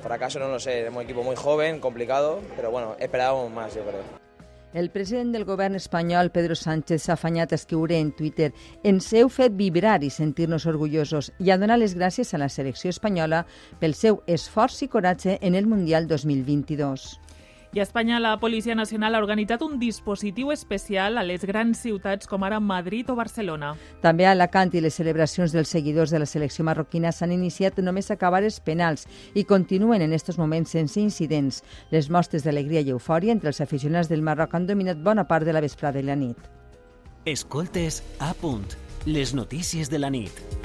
Fracaso 0.02 0.38
no 0.38 0.48
lo 0.48 0.58
sé, 0.58 0.78
tenemos 0.78 0.96
un 0.96 1.04
equipo 1.04 1.22
muy 1.22 1.36
joven, 1.36 1.78
complicado, 1.78 2.40
pero 2.56 2.70
bueno, 2.70 2.96
esperábamos 2.98 3.50
más, 3.52 3.74
yo 3.74 3.82
creo. 3.82 4.23
El 4.74 4.90
president 4.90 5.30
del 5.30 5.44
govern 5.46 5.76
espanyol, 5.78 6.32
Pedro 6.34 6.56
Sánchez, 6.58 7.04
s'ha 7.04 7.14
afanyat 7.14 7.52
a 7.52 7.58
escriure 7.60 7.94
en 7.94 8.10
Twitter 8.18 8.48
«Ens 8.82 9.12
heu 9.14 9.30
fet 9.30 9.54
vibrar 9.54 10.00
i 10.02 10.10
sentir-nos 10.10 10.66
orgullosos» 10.66 11.30
i 11.38 11.52
a 11.54 11.58
donar 11.62 11.78
les 11.78 11.94
gràcies 11.94 12.34
a 12.34 12.40
la 12.42 12.50
selecció 12.50 12.90
espanyola 12.90 13.44
pel 13.78 13.94
seu 13.94 14.24
esforç 14.26 14.82
i 14.82 14.90
coratge 14.90 15.38
en 15.40 15.54
el 15.54 15.70
Mundial 15.70 16.10
2022. 16.10 17.23
I 17.74 17.80
a 17.80 17.82
Espanya 17.82 18.20
la 18.20 18.38
Policia 18.38 18.76
Nacional 18.76 19.16
ha 19.16 19.18
organitzat 19.18 19.62
un 19.66 19.80
dispositiu 19.80 20.52
especial 20.54 21.18
a 21.18 21.24
les 21.26 21.42
grans 21.42 21.80
ciutats 21.82 22.28
com 22.30 22.44
ara 22.46 22.60
Madrid 22.62 23.08
o 23.10 23.16
Barcelona. 23.18 23.72
També 23.98 24.28
a 24.28 24.30
Alacant 24.30 24.70
i 24.78 24.82
les 24.84 24.94
celebracions 24.94 25.50
dels 25.50 25.72
seguidors 25.74 26.12
de 26.14 26.20
la 26.22 26.28
selecció 26.30 26.62
marroquina 26.62 27.10
s'han 27.10 27.32
iniciat 27.34 27.80
només 27.82 28.12
a 28.12 28.14
acabar 28.14 28.44
els 28.44 28.60
penals 28.62 29.08
i 29.34 29.42
continuen 29.42 30.04
en 30.06 30.14
aquests 30.14 30.38
moments 30.38 30.70
sense 30.70 31.00
incidents. 31.02 31.64
Les 31.90 32.06
mostres 32.06 32.46
d'alegria 32.46 32.84
i 32.84 32.94
eufòria 32.94 33.34
entre 33.34 33.50
els 33.50 33.58
aficionats 33.60 34.08
del 34.08 34.22
Marroc 34.22 34.54
han 34.54 34.68
dominat 34.70 35.02
bona 35.02 35.26
part 35.26 35.42
de 35.42 35.56
la 35.56 35.64
vesprada 35.64 35.98
i 35.98 36.06
la 36.06 36.14
nit. 36.14 36.38
Escoltes 37.26 38.04
a 38.20 38.34
punt. 38.38 38.70
Les 39.04 39.34
notícies 39.34 39.90
de 39.90 39.98
la 39.98 40.14
nit. 40.14 40.63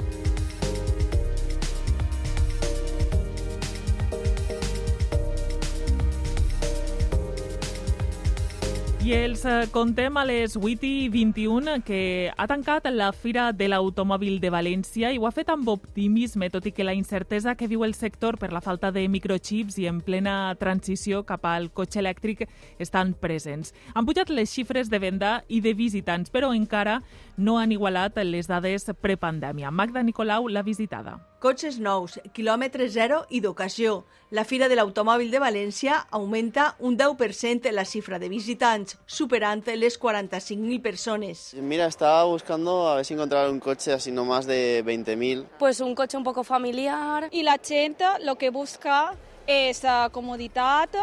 Els 9.10 9.40
eh, 9.42 9.66
contem 9.74 10.14
a 10.20 10.22
les 10.22 10.52
8 10.54 10.86
i 10.86 11.08
21 11.10 11.80
que 11.82 12.30
ha 12.30 12.44
tancat 12.46 12.84
la 12.94 13.08
Fira 13.10 13.48
de 13.50 13.66
l'Automòbil 13.66 14.36
de 14.38 14.52
València 14.54 15.10
i 15.10 15.18
ho 15.18 15.26
ha 15.26 15.32
fet 15.34 15.48
amb 15.50 15.66
optimisme, 15.72 16.46
tot 16.54 16.68
i 16.68 16.70
que 16.70 16.86
la 16.86 16.94
incertesa 16.94 17.56
que 17.58 17.66
viu 17.66 17.82
el 17.82 17.96
sector 17.98 18.38
per 18.38 18.52
la 18.54 18.62
falta 18.62 18.92
de 18.94 19.02
microchips 19.10 19.80
i 19.82 19.88
en 19.90 19.98
plena 19.98 20.54
transició 20.60 21.24
cap 21.26 21.48
al 21.50 21.72
cotxe 21.74 21.98
elèctric 22.04 22.44
estan 22.78 23.10
presents. 23.18 23.74
Han 23.98 24.06
pujat 24.06 24.30
les 24.30 24.54
xifres 24.54 24.94
de 24.94 25.02
venda 25.02 25.40
i 25.48 25.58
de 25.58 25.74
visitants, 25.74 26.30
però 26.30 26.54
encara 26.54 27.00
no 27.40 27.58
han 27.58 27.72
igualat 27.72 28.20
les 28.22 28.46
dades 28.46 28.84
prepandèmia. 29.00 29.70
Magda 29.70 30.02
Nicolau 30.04 30.48
l'ha 30.48 30.62
visitada. 30.62 31.16
Cotxes 31.40 31.78
nous, 31.80 32.18
quilòmetre 32.36 32.86
zero 32.92 33.22
i 33.30 33.40
d'ocasió. 33.40 34.04
La 34.30 34.44
Fira 34.44 34.68
de 34.68 34.76
l'Automòbil 34.76 35.30
de 35.32 35.40
València 35.40 35.96
augmenta 36.12 36.74
un 36.78 36.98
10% 37.00 37.72
la 37.72 37.86
xifra 37.88 38.20
de 38.20 38.28
visitants, 38.28 38.98
superant 39.06 39.64
les 39.74 39.96
45.000 39.98 40.82
persones. 40.82 41.54
Mira, 41.54 41.86
estaba 41.86 42.24
buscando 42.24 42.88
a 42.88 42.96
ver 42.96 43.04
si 43.04 43.14
encontrar 43.14 43.48
un 43.50 43.58
coche 43.58 43.92
así 43.92 44.12
no 44.12 44.24
más 44.24 44.46
de 44.46 44.84
20.000. 44.84 45.46
Pues 45.58 45.80
un 45.80 45.94
coche 45.94 46.18
un 46.18 46.24
poco 46.24 46.44
familiar. 46.44 47.28
Y 47.32 47.42
la 47.42 47.58
gente 47.58 48.04
lo 48.22 48.36
que 48.36 48.50
busca 48.50 49.14
es 49.46 49.82
uh, 49.82 50.10
comoditat, 50.12 50.94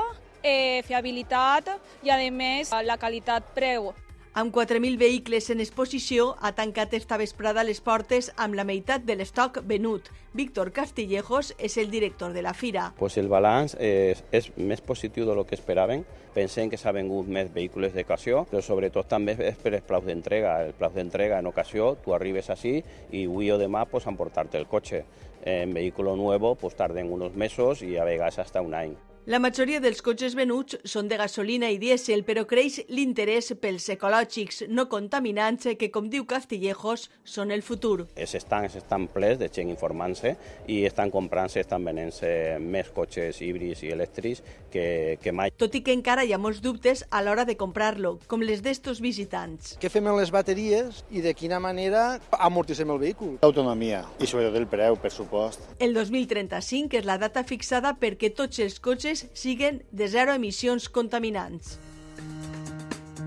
eh, 0.44 0.84
fiabilitat 0.88 1.74
i, 2.04 2.12
a 2.14 2.18
més, 2.32 2.72
la 2.86 2.98
qualitat-preu. 2.98 3.94
Amb 4.38 4.54
4.000 4.54 5.00
vehicles 5.02 5.50
en 5.50 5.64
exposició, 5.64 6.36
ha 6.46 6.52
tancat 6.54 6.92
esta 6.94 7.18
vesprada 7.18 7.64
les 7.66 7.80
portes 7.82 8.28
amb 8.38 8.54
la 8.54 8.68
meitat 8.70 9.02
de 9.02 9.16
l'estoc 9.18 9.64
venut. 9.66 10.12
Víctor 10.38 10.70
Castillejos 10.76 11.56
és 11.58 11.78
el 11.82 11.90
director 11.90 12.36
de 12.36 12.44
la 12.46 12.54
fira. 12.54 12.92
Pues 13.00 13.18
el 13.18 13.32
balanç 13.34 13.74
és, 13.82 14.22
és 14.30 14.52
més 14.62 14.86
positiu 14.86 15.26
de 15.26 15.34
lo 15.34 15.48
que 15.50 15.58
esperaven. 15.58 16.06
Pensem 16.38 16.70
que 16.70 16.78
s'ha 16.78 16.94
vengut 16.94 17.26
més 17.26 17.50
vehicles 17.50 17.98
d'ocasió, 17.98 18.46
però 18.46 18.62
sobretot 18.62 19.10
també 19.10 19.34
és 19.42 19.58
per 19.58 19.74
el 19.74 19.82
plau 19.82 20.06
d'entrega. 20.06 20.54
El 20.68 20.78
plau 20.78 20.94
d'entrega 20.94 21.42
en 21.42 21.50
ocasió, 21.50 21.96
tu 22.06 22.14
arribes 22.14 22.54
així 22.54 22.78
i 23.10 23.26
avui 23.26 23.50
o 23.50 23.58
demà 23.58 23.88
pues, 23.90 24.06
emportar-te 24.06 24.62
el 24.62 24.70
cotxe. 24.70 25.02
En 25.50 25.74
vehículo 25.74 26.16
nuevo 26.16 26.54
pues, 26.54 26.78
tarden 26.78 27.10
unos 27.10 27.34
mesos 27.34 27.82
i 27.82 27.96
a 27.98 28.06
vegades 28.06 28.38
hasta 28.38 28.62
un 28.62 28.78
any. 28.78 28.94
La 29.28 29.42
majoria 29.44 29.82
dels 29.84 30.00
cotxes 30.00 30.38
venuts 30.40 30.78
són 30.88 31.10
de 31.12 31.18
gasolina 31.20 31.68
i 31.68 31.76
dièsel, 31.82 32.22
però 32.24 32.46
creix 32.48 32.78
l'interès 32.88 33.50
pels 33.60 33.90
ecològics 33.92 34.62
no 34.72 34.86
contaminants 34.88 35.68
que, 35.76 35.90
com 35.92 36.06
diu 36.08 36.24
Castillejos, 36.24 37.10
són 37.28 37.52
el 37.52 37.60
futur. 37.60 38.06
Els 38.16 38.36
estancs 38.40 38.78
estan 38.80 39.10
plens 39.12 39.42
de 39.42 39.50
gent 39.52 39.68
informant-se 39.68 40.32
i 40.72 40.78
estan 40.88 41.12
comprant-se, 41.12 41.60
estan 41.60 41.84
venent-se 41.84 42.30
més 42.64 42.88
cotxes 42.96 43.42
híbrids 43.44 43.82
i 43.84 43.92
elèctrics 43.98 44.46
que, 44.72 44.86
que 45.20 45.36
mai. 45.36 45.52
Tot 45.60 45.76
i 45.76 45.84
que 45.84 45.92
encara 45.92 46.24
hi 46.24 46.32
ha 46.32 46.40
molts 46.40 46.64
dubtes 46.64 47.04
a 47.12 47.20
l'hora 47.20 47.44
de 47.44 47.58
comprar-lo, 47.60 48.22
com 48.32 48.48
les 48.48 48.64
d'estos 48.64 49.04
visitants. 49.04 49.76
Què 49.84 49.92
fem 49.92 50.08
amb 50.08 50.22
les 50.22 50.32
bateries 50.32 51.04
i 51.12 51.26
de 51.28 51.36
quina 51.36 51.60
manera 51.60 52.06
amortitzem 52.32 52.96
el 52.96 53.04
vehícul? 53.04 53.36
Autonomia 53.44 54.06
i 54.24 54.32
sobretot 54.32 54.56
el 54.64 54.72
preu, 54.72 54.96
per 54.96 55.12
supost. 55.12 55.68
El 55.84 55.92
2035 56.00 57.04
és 57.04 57.12
la 57.12 57.20
data 57.20 57.44
fixada 57.44 57.92
perquè 58.00 58.32
tots 58.32 58.64
els 58.64 58.80
cotxes 58.80 59.17
siguen 59.34 59.84
de 59.92 60.08
zero 60.08 60.34
emissions 60.38 60.90
contaminants. 60.90 61.78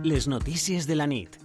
Les 0.03 0.29
notícies 0.29 0.87
de 0.87 0.97
la 0.97 1.07
nit. 1.07 1.41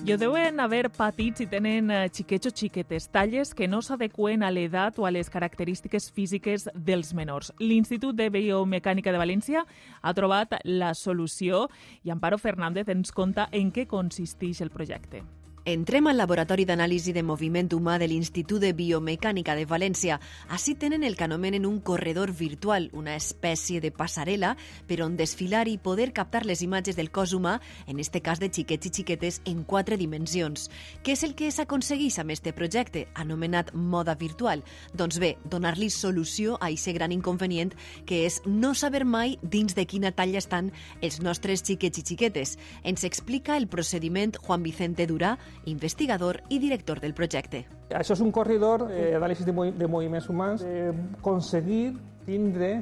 I 0.00 0.14
ho 0.14 0.16
deuen 0.16 0.56
haver 0.58 0.88
patit 0.90 1.36
si 1.38 1.44
tenen 1.46 1.90
eh, 1.92 2.06
xiquets 2.08 2.48
o 2.48 2.50
xiquetes, 2.56 3.10
talles 3.12 3.52
que 3.54 3.68
no 3.68 3.82
s'adequen 3.84 4.42
a 4.42 4.48
l'edat 4.50 4.96
o 4.98 5.04
a 5.04 5.10
les 5.12 5.28
característiques 5.30 6.08
físiques 6.10 6.64
dels 6.74 7.12
menors. 7.14 7.52
L'Institut 7.60 8.16
de 8.16 8.30
Biomecànica 8.32 9.12
de 9.12 9.20
València 9.20 9.62
ha 10.00 10.14
trobat 10.16 10.56
la 10.64 10.94
solució 10.98 11.66
i 12.02 12.10
Amparo 12.10 12.40
Fernández 12.40 12.88
ens 12.88 13.12
conta 13.12 13.50
en 13.52 13.70
què 13.70 13.84
consisteix 13.86 14.64
el 14.64 14.72
projecte. 14.72 15.22
Entrem 15.66 16.06
al 16.08 16.16
Laboratori 16.16 16.64
d'Anàlisi 16.64 17.12
de 17.12 17.20
Moviment 17.20 17.68
Humà 17.76 17.98
de 18.00 18.06
l'Institut 18.08 18.62
de 18.62 18.70
Biomecànica 18.72 19.52
de 19.52 19.66
València. 19.68 20.16
Així 20.48 20.72
tenen 20.72 21.02
el 21.04 21.18
que 21.18 21.26
anomenen 21.26 21.66
un 21.68 21.82
corredor 21.84 22.32
virtual, 22.32 22.86
una 22.96 23.12
espècie 23.12 23.82
de 23.84 23.90
passarel·la 23.92 24.54
per 24.88 25.02
on 25.04 25.18
desfilar 25.18 25.66
i 25.68 25.76
poder 25.76 26.14
captar 26.16 26.46
les 26.48 26.62
imatges 26.64 26.96
del 26.96 27.10
cos 27.12 27.34
humà, 27.36 27.58
en 27.86 28.00
este 28.00 28.22
cas 28.24 28.40
de 28.40 28.48
xiquets 28.48 28.88
i 28.88 28.92
xiquetes, 29.02 29.42
en 29.44 29.60
quatre 29.68 29.98
dimensions. 30.00 30.70
Què 31.04 31.12
és 31.12 31.26
el 31.28 31.36
que 31.36 31.52
s'aconsegueix 31.52 32.16
amb 32.24 32.32
este 32.32 32.56
projecte, 32.56 33.04
anomenat 33.12 33.74
moda 33.74 34.16
virtual? 34.16 34.64
Doncs 34.96 35.20
bé, 35.20 35.34
donar-li 35.44 35.90
solució 35.92 36.56
a 36.56 36.70
aquest 36.72 36.96
gran 36.96 37.12
inconvenient 37.12 37.76
que 38.08 38.24
és 38.24 38.40
no 38.46 38.72
saber 38.72 39.04
mai 39.04 39.36
dins 39.42 39.76
de 39.76 39.84
quina 39.84 40.16
talla 40.16 40.40
estan 40.40 40.72
els 41.02 41.20
nostres 41.20 41.60
xiquets 41.68 42.00
i 42.00 42.08
xiquetes. 42.14 42.56
Ens 42.82 43.04
explica 43.04 43.60
el 43.60 43.68
procediment 43.68 44.32
Juan 44.40 44.64
Vicente 44.64 45.04
Durà, 45.04 45.36
investigador 45.70 46.40
i 46.48 46.58
director 46.58 47.00
del 47.00 47.14
projecte. 47.14 47.64
Això 47.90 48.14
és 48.14 48.22
un 48.24 48.32
corredor 48.32 48.86
eh, 48.90 49.10
d'anàlisi 49.14 49.44
de, 49.44 49.52
movi 49.52 49.74
de 49.76 49.88
moviments 49.88 50.28
humans, 50.30 50.64
eh, 50.64 50.90
aconseguir 51.18 51.96
tindre 52.26 52.72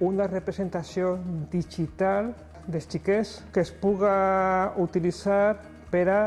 una 0.00 0.28
representació 0.30 1.16
digital 1.50 2.34
dels 2.68 2.86
xiquets 2.86 3.38
que 3.52 3.64
es 3.64 3.72
puga 3.72 4.74
utilitzar 4.78 5.56
per 5.90 6.06
a 6.12 6.20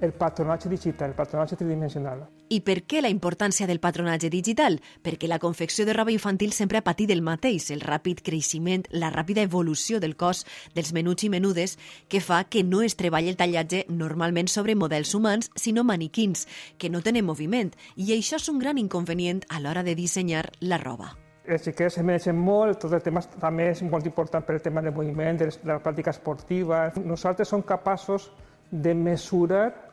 el 0.00 0.12
patronatge 0.12 0.68
digital, 0.68 1.10
el 1.10 1.16
patronatge 1.16 1.56
tridimensional. 1.56 2.26
I 2.48 2.60
per 2.60 2.82
què 2.84 3.00
la 3.00 3.08
importància 3.08 3.66
del 3.66 3.80
patronatge 3.80 4.28
digital? 4.28 4.76
Perquè 5.02 5.28
la 5.30 5.38
confecció 5.40 5.86
de 5.88 5.94
roba 5.96 6.12
infantil 6.12 6.52
sempre 6.52 6.78
ha 6.78 6.84
patit 6.84 7.10
el 7.10 7.22
mateix, 7.24 7.70
el 7.72 7.80
ràpid 7.80 8.20
creixement, 8.26 8.84
la 8.92 9.10
ràpida 9.14 9.42
evolució 9.46 10.00
del 10.00 10.16
cos 10.16 10.44
dels 10.74 10.92
menuts 10.92 11.24
i 11.24 11.32
menudes, 11.32 11.78
que 12.08 12.20
fa 12.20 12.44
que 12.44 12.62
no 12.62 12.82
es 12.84 12.98
treballi 13.00 13.32
el 13.32 13.40
tallatge 13.40 13.86
normalment 13.88 14.52
sobre 14.52 14.76
models 14.76 15.14
humans, 15.14 15.50
sinó 15.56 15.84
maniquins, 15.84 16.46
que 16.78 16.90
no 16.90 17.00
tenen 17.00 17.24
moviment, 17.24 17.72
i 17.96 18.12
això 18.12 18.36
és 18.36 18.48
un 18.52 18.60
gran 18.60 18.78
inconvenient 18.78 19.44
a 19.48 19.60
l'hora 19.60 19.82
de 19.82 19.96
dissenyar 19.96 20.50
la 20.60 20.78
roba 20.78 21.14
els 21.44 21.60
xiquets 21.60 21.98
mereixen 22.00 22.38
molt, 22.40 22.78
tot 22.80 22.94
el 22.96 23.02
tema 23.04 23.20
també 23.40 23.66
és 23.74 23.82
molt 23.84 24.06
important 24.08 24.44
per 24.46 24.54
el 24.56 24.62
tema 24.64 24.80
del 24.80 24.94
moviment, 24.96 25.36
de 25.36 25.50
la 25.68 25.76
pràctica 25.82 26.14
esportiva. 26.14 26.86
Nosaltres 27.04 27.50
som 27.52 27.60
capaços 27.62 28.30
de 28.70 28.94
mesurar 28.94 29.83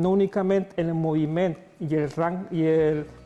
no 0.00 0.14
únicament 0.16 0.72
el 0.80 0.94
moviment 0.94 1.56
i 1.80 1.94
el 1.96 2.10
rang 2.12 2.42
i 2.52 2.64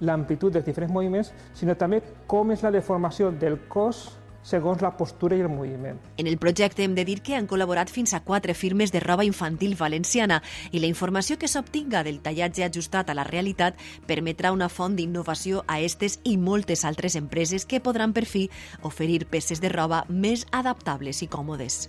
l'amplitud 0.05 0.55
dels 0.55 0.67
diferents 0.67 0.93
moviments, 0.95 1.33
sinó 1.55 1.75
també 1.79 2.03
com 2.31 2.53
és 2.55 2.63
la 2.63 2.75
deformació 2.75 3.33
del 3.33 3.59
cos 3.69 4.07
segons 4.45 4.83
la 4.85 4.93
postura 4.97 5.37
i 5.37 5.41
el 5.41 5.49
moviment. 5.49 5.99
En 6.19 6.29
el 6.29 6.37
projecte 6.39 6.85
hem 6.85 6.95
de 6.95 7.05
dir 7.09 7.23
que 7.25 7.35
han 7.35 7.49
col·laborat 7.49 7.89
fins 7.91 8.13
a 8.15 8.21
quatre 8.21 8.55
firmes 8.55 8.93
de 8.93 9.01
roba 9.01 9.25
infantil 9.25 9.75
valenciana 9.81 10.43
i 10.71 10.83
la 10.85 10.91
informació 10.91 11.39
que 11.41 11.49
s'obtinga 11.49 12.05
del 12.05 12.21
tallatge 12.21 12.67
ajustat 12.69 13.11
a 13.11 13.17
la 13.17 13.25
realitat 13.25 13.81
permetrà 14.07 14.53
una 14.53 14.69
font 14.69 14.97
d'innovació 15.01 15.65
a 15.67 15.81
estes 15.81 16.21
i 16.23 16.37
moltes 16.37 16.85
altres 16.85 17.17
empreses 17.17 17.65
que 17.65 17.81
podran 17.81 18.13
per 18.13 18.27
fi 18.29 18.51
oferir 18.83 19.25
peces 19.27 19.65
de 19.65 19.73
roba 19.73 20.05
més 20.09 20.47
adaptables 20.53 21.25
i 21.25 21.29
còmodes. 21.29 21.89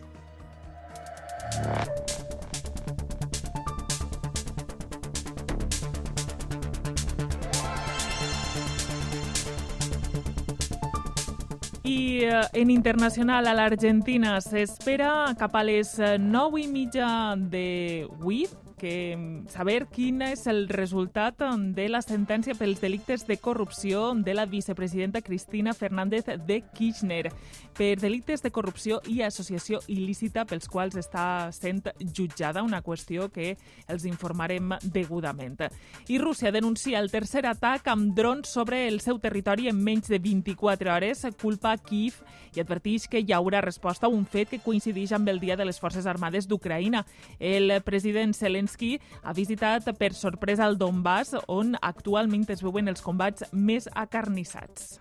I 11.86 12.24
eh, 12.24 12.42
en 12.54 12.72
internacional 12.74 13.46
a 13.46 13.54
l'Argentina 13.54 14.40
s'espera 14.42 15.36
cap 15.38 15.54
a 15.54 15.62
les 15.64 15.94
9 16.02 16.64
i 16.64 16.68
mitja 16.68 17.08
de 17.38 18.08
8 18.26 18.65
que 18.86 19.18
mm, 19.18 19.48
saber 19.50 19.88
quin 19.90 20.22
és 20.22 20.46
el 20.46 20.68
resultat 20.70 21.40
mm, 21.42 21.72
de 21.74 21.88
la 21.90 22.04
sentència 22.06 22.54
pels 22.54 22.84
delictes 22.84 23.24
de 23.26 23.40
corrupció 23.42 24.12
de 24.14 24.36
la 24.38 24.46
vicepresidenta 24.46 25.24
Cristina 25.26 25.74
Fernández 25.74 26.28
de 26.46 26.60
Kirchner 26.78 27.32
per 27.76 27.96
delictes 27.98 28.44
de 28.44 28.52
corrupció 28.54 29.00
i 29.10 29.24
associació 29.26 29.80
il·lícita 29.90 30.46
pels 30.46 30.70
quals 30.70 31.00
està 31.02 31.50
sent 31.52 31.82
jutjada, 32.14 32.62
una 32.62 32.84
qüestió 32.86 33.32
que 33.34 33.56
els 33.90 34.06
informarem 34.06 34.78
degudament. 34.84 35.66
I 36.08 36.20
Rússia 36.22 36.54
denuncia 36.54 37.02
el 37.02 37.10
tercer 37.10 37.46
atac 37.50 37.90
amb 37.90 38.14
drons 38.14 38.54
sobre 38.54 38.86
el 38.88 39.02
seu 39.02 39.18
territori 39.20 39.68
en 39.72 39.82
menys 39.82 40.12
de 40.14 40.20
24 40.22 40.94
hores, 40.94 41.26
culpa 41.42 41.74
Kiev 41.78 42.22
i 42.56 42.62
adverteix 42.62 43.10
que 43.12 43.20
hi 43.20 43.34
haurà 43.34 43.64
resposta 43.66 44.06
a 44.08 44.14
un 44.14 44.26
fet 44.30 44.54
que 44.54 44.62
coincideix 44.64 45.12
amb 45.16 45.28
el 45.34 45.42
Dia 45.42 45.58
de 45.58 45.66
les 45.66 45.82
Forces 45.82 46.06
Armades 46.06 46.48
d'Ucraïna. 46.48 47.04
El 47.40 47.74
president 47.84 48.34
Zelensky 48.38 48.75
Zelensky 48.76 49.00
ha 49.24 49.34
visitat 49.34 49.90
per 49.98 50.14
sorpresa 50.14 50.66
el 50.66 50.78
Donbass, 50.78 51.36
on 51.48 51.76
actualment 51.82 52.46
es 52.50 52.62
veuen 52.62 52.88
els 52.88 53.02
combats 53.02 53.44
més 53.52 53.88
acarnissats. 53.94 55.00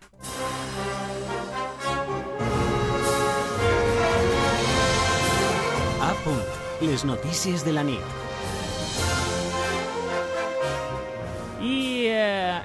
A 6.01 6.13
punt. 6.25 6.45
Les 6.83 7.05
notícies 7.05 7.65
de 7.65 7.73
la 7.73 7.83
nit. 7.83 8.24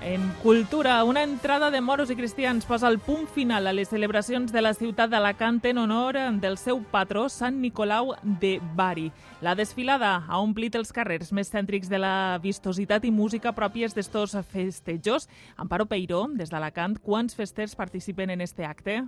En 0.02 0.21
cultura, 0.43 1.04
una 1.04 1.23
entrada 1.23 1.71
de 1.71 1.82
moros 1.82 2.12
i 2.12 2.15
cristians 2.15 2.65
posa 2.65 2.88
el 2.88 2.99
punt 2.99 3.28
final 3.28 3.67
a 3.67 3.73
les 3.73 3.89
celebracions 3.89 4.54
de 4.54 4.62
la 4.62 4.73
ciutat 4.73 5.10
d'Alacant 5.10 5.60
en 5.65 5.78
honor 5.82 6.17
del 6.39 6.58
seu 6.62 6.84
patró, 6.91 7.28
Sant 7.30 7.58
Nicolau 7.62 8.13
de 8.23 8.60
Bari. 8.75 9.10
La 9.41 9.56
desfilada 9.56 10.25
ha 10.28 10.39
omplit 10.39 10.75
els 10.80 10.93
carrers 10.93 11.34
més 11.34 11.49
cèntrics 11.49 11.89
de 11.89 11.99
la 11.99 12.39
vistositat 12.43 13.06
i 13.06 13.12
música 13.12 13.56
pròpies 13.58 13.95
d'estos 13.97 14.38
festejos. 14.52 15.30
Amparo 15.58 15.88
Peiró, 15.89 16.28
des 16.30 16.54
d'Alacant, 16.54 16.99
quants 17.02 17.36
festers 17.36 17.75
participen 17.75 18.30
en 18.30 18.41
este 18.41 18.65
acte? 18.65 19.02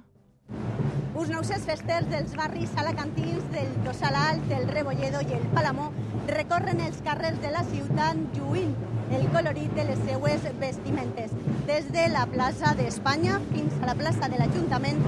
Uns 1.15 1.29
900 1.29 1.65
festers 1.67 2.07
dels 2.09 2.37
barris 2.39 2.71
alacantins 2.81 3.43
del 3.51 3.73
Tossal 3.85 4.15
Alt, 4.15 4.47
el 4.55 4.69
Rebolledo 4.69 5.21
i 5.21 5.35
el 5.37 5.43
Palamó 5.55 5.91
recorren 6.29 6.79
els 6.81 7.01
carrers 7.05 7.41
de 7.43 7.51
la 7.51 7.65
ciutat 7.67 8.17
lluint 8.37 8.73
el 9.11 9.27
colorit 9.29 9.73
de 9.75 9.83
les 9.83 9.99
seues 10.07 10.45
vestimentes. 10.59 11.31
Des 11.67 11.91
de 11.91 12.07
la 12.09 12.25
plaça 12.31 12.73
d'Espanya 12.79 13.39
fins 13.51 13.75
a 13.81 13.89
la 13.89 13.95
plaça 13.99 14.29
de 14.31 14.39
l'Ajuntament, 14.39 15.01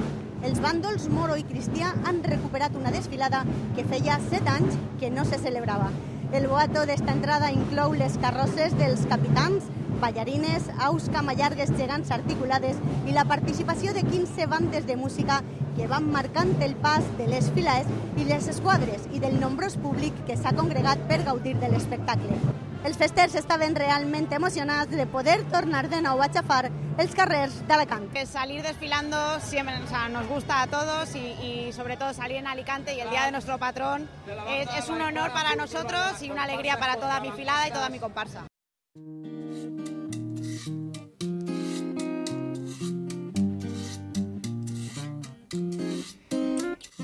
els 0.44 0.60
bàndols 0.60 1.08
moro 1.08 1.38
i 1.40 1.46
cristià 1.48 1.94
han 2.04 2.20
recuperat 2.24 2.76
una 2.76 2.92
desfilada 2.92 3.46
que 3.78 3.86
feia 3.88 4.20
set 4.28 4.50
anys 4.52 4.76
que 5.00 5.10
no 5.10 5.24
se 5.24 5.40
celebrava. 5.40 5.88
El 6.34 6.50
boato 6.52 6.84
d'esta 6.90 7.14
entrada 7.16 7.52
inclou 7.56 7.94
les 7.96 8.18
carrosses 8.20 8.76
dels 8.76 9.06
capitans, 9.08 9.70
ballarines, 10.02 10.70
aus 10.80 11.10
camallargues 11.14 11.72
gegants 11.78 12.12
articulades 12.12 12.80
i 13.08 13.16
la 13.16 13.26
participació 13.30 13.94
de 13.94 14.04
15 14.08 14.48
bandes 14.48 14.88
de 14.88 14.98
música 14.98 15.42
que 15.76 15.88
van 15.88 16.10
marcant 16.12 16.54
el 16.62 16.76
pas 16.76 17.06
de 17.18 17.28
les 17.28 17.50
files 17.54 17.90
i 18.18 18.28
les 18.30 18.48
esquadres 18.52 19.08
i 19.12 19.22
del 19.24 19.40
nombrós 19.40 19.78
públic 19.82 20.14
que 20.28 20.38
s'ha 20.38 20.54
congregat 20.58 21.02
per 21.10 21.24
gaudir 21.26 21.58
de 21.60 21.72
l'espectacle. 21.72 22.38
Els 22.84 22.98
festers 23.00 23.36
estaven 23.40 23.78
realment 23.80 24.28
emocionats 24.36 24.92
de 24.92 25.06
poder 25.08 25.38
tornar 25.54 25.86
de 25.90 26.02
nou 26.04 26.20
a 26.20 26.28
xafar 26.28 26.66
els 27.00 27.16
carrers 27.16 27.62
d'Alacant. 27.70 28.10
Salir 28.28 28.62
desfilando 28.62 29.18
siempre 29.40 29.78
o 29.80 29.88
sea, 29.88 30.10
nos 30.10 30.28
gusta 30.28 30.62
a 30.62 30.68
todos 30.68 31.16
y, 31.16 31.32
y, 31.42 31.72
sobre 31.72 31.96
todo 31.96 32.14
salir 32.14 32.38
en 32.38 32.48
Alicante 32.48 32.94
y 32.94 33.00
el 33.00 33.10
día 33.10 33.26
de 33.26 33.32
nuestro 33.32 33.58
patrón 33.58 34.10
es, 34.50 34.68
es 34.78 34.90
un 34.90 35.02
honor 35.02 35.32
para 35.32 35.56
nosotros 35.56 36.22
y 36.22 36.30
una 36.30 36.44
alegría 36.44 36.78
para 36.78 36.98
toda 36.98 37.22
mi 37.22 37.32
filada 37.32 37.68
y 37.70 37.72
toda 37.72 37.90
mi 37.90 38.00
comparsa. 38.00 38.48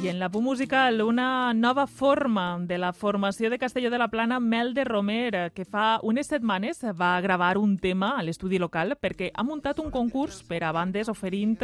I 0.01 0.07
en 0.07 0.17
la 0.17 0.29
musical, 0.29 1.01
una 1.01 1.53
nova 1.53 1.85
forma 1.85 2.57
de 2.62 2.77
la 2.77 2.93
formació 2.93 3.49
de 3.49 3.59
Castelló 3.59 3.89
de 3.89 3.97
la 3.97 4.07
Plana, 4.07 4.39
Mel 4.39 4.73
de 4.73 4.85
Romer, 4.85 5.51
que 5.53 5.65
fa 5.65 5.99
unes 6.03 6.27
setmanes 6.27 6.79
va 6.95 7.19
gravar 7.19 7.57
un 7.57 7.77
tema 7.77 8.13
a 8.17 8.23
l'estudi 8.23 8.57
local 8.59 8.95
perquè 8.95 9.31
ha 9.35 9.43
muntat 9.43 9.77
un 9.83 9.91
concurs 9.91 10.41
per 10.47 10.63
a 10.63 10.71
bandes 10.71 11.09
oferint 11.12 11.57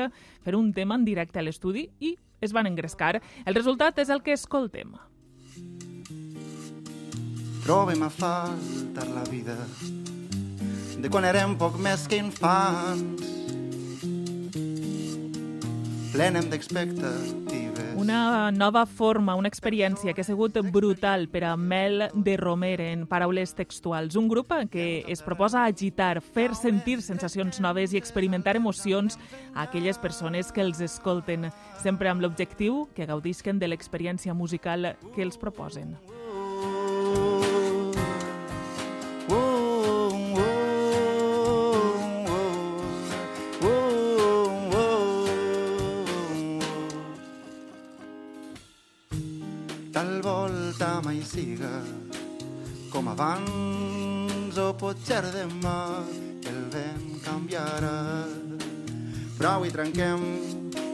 fer 0.43 0.55
un 0.55 0.73
tema 0.73 0.95
en 0.95 1.05
directe 1.05 1.39
a 1.39 1.43
l'estudi 1.43 1.87
i 1.99 2.17
es 2.41 2.51
van 2.51 2.67
engrescar. 2.67 3.21
El 3.45 3.55
resultat 3.55 3.99
és 4.03 4.09
el 4.09 4.21
que 4.21 4.35
escoltem. 4.35 4.91
Trobem 7.63 8.03
a 8.03 8.09
faltar 8.09 9.07
la 9.15 9.23
vida 9.31 9.55
de 10.99 11.07
quan 11.07 11.23
érem 11.23 11.55
poc 11.55 11.79
més 11.79 12.03
que 12.03 12.19
infants 12.19 13.31
plenem 16.15 16.47
d'expectatives 16.49 17.65
una 17.95 18.51
nova 18.51 18.85
forma, 18.85 19.35
una 19.35 19.47
experiència 19.47 20.13
que 20.13 20.21
ha 20.21 20.27
sigut 20.27 20.57
brutal 20.71 21.29
per 21.31 21.41
a 21.47 21.55
Mel 21.57 22.09
de 22.13 22.35
Romer 22.37 22.75
en 22.83 23.05
paraules 23.07 23.55
textuals. 23.55 24.17
Un 24.19 24.27
grup 24.29 24.51
que 24.69 25.03
es 25.07 25.23
proposa 25.25 25.63
agitar, 25.65 26.19
fer 26.21 26.51
sentir 26.55 26.99
sensacions 27.01 27.59
noves 27.63 27.95
i 27.95 27.97
experimentar 27.97 28.57
emocions 28.59 29.17
a 29.55 29.63
aquelles 29.63 29.97
persones 29.97 30.51
que 30.51 30.61
els 30.61 30.83
escolten, 30.85 31.49
sempre 31.81 32.11
amb 32.11 32.21
l'objectiu 32.21 32.85
que 32.93 33.07
gaudisquen 33.07 33.59
de 33.59 33.71
l'experiència 33.71 34.35
musical 34.35 34.93
que 35.15 35.23
els 35.23 35.39
proposen. 35.39 35.95
Siga 51.23 51.81
com 52.91 53.07
abans 53.07 54.57
o 54.57 54.73
potser 54.75 55.21
demà 55.31 56.03
el 56.47 56.61
vent 56.73 57.21
canviarà. 57.23 58.25
Però 59.37 59.55
avui 59.55 59.71
trenquem 59.71 60.23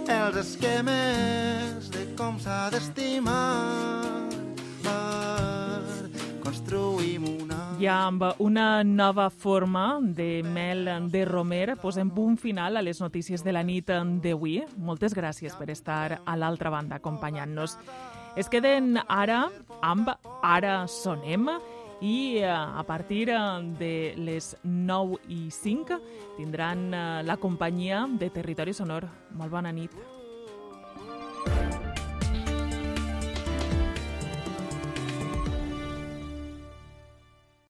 els 0.06 0.38
esquemes 0.44 1.90
de 1.94 2.06
com 2.18 2.38
s'ha 2.42 2.70
d'estimar 2.74 4.22
construïm 6.72 7.26
una... 7.42 7.60
Ja 7.82 8.08
amb 8.08 8.24
una 8.40 8.84
nova 8.84 9.30
forma 9.30 10.00
de 10.02 10.44
mel 10.46 10.90
de 11.10 11.26
romer 11.26 11.76
posem 11.82 12.12
punt 12.14 12.38
final 12.38 12.78
a 12.78 12.84
les 12.86 13.02
notícies 13.02 13.44
de 13.44 13.54
la 13.54 13.64
nit 13.64 13.90
d'avui. 13.90 14.62
Moltes 14.78 15.16
gràcies 15.18 15.56
per 15.58 15.70
estar 15.74 16.22
a 16.26 16.38
l'altra 16.38 16.70
banda 16.70 17.00
acompanyant-nos. 17.02 17.78
Es 18.32 18.48
queden 18.48 18.96
ara 19.12 19.50
amb 19.84 20.08
Ara 20.39 20.86
Sonem 20.88 21.50
i 22.00 22.39
eh, 22.39 22.48
a 22.48 22.84
partir 22.88 23.28
eh, 23.30 23.39
de 23.76 24.13
les 24.15 24.54
9 24.63 25.20
i 25.28 25.41
5 25.52 26.00
tindran 26.38 26.94
eh, 26.94 27.04
la 27.28 27.36
companyia 27.36 28.06
de 28.08 28.32
Territori 28.32 28.74
Sonor. 28.74 29.10
Molt 29.36 29.52
bona 29.52 29.76
nit. 29.76 29.91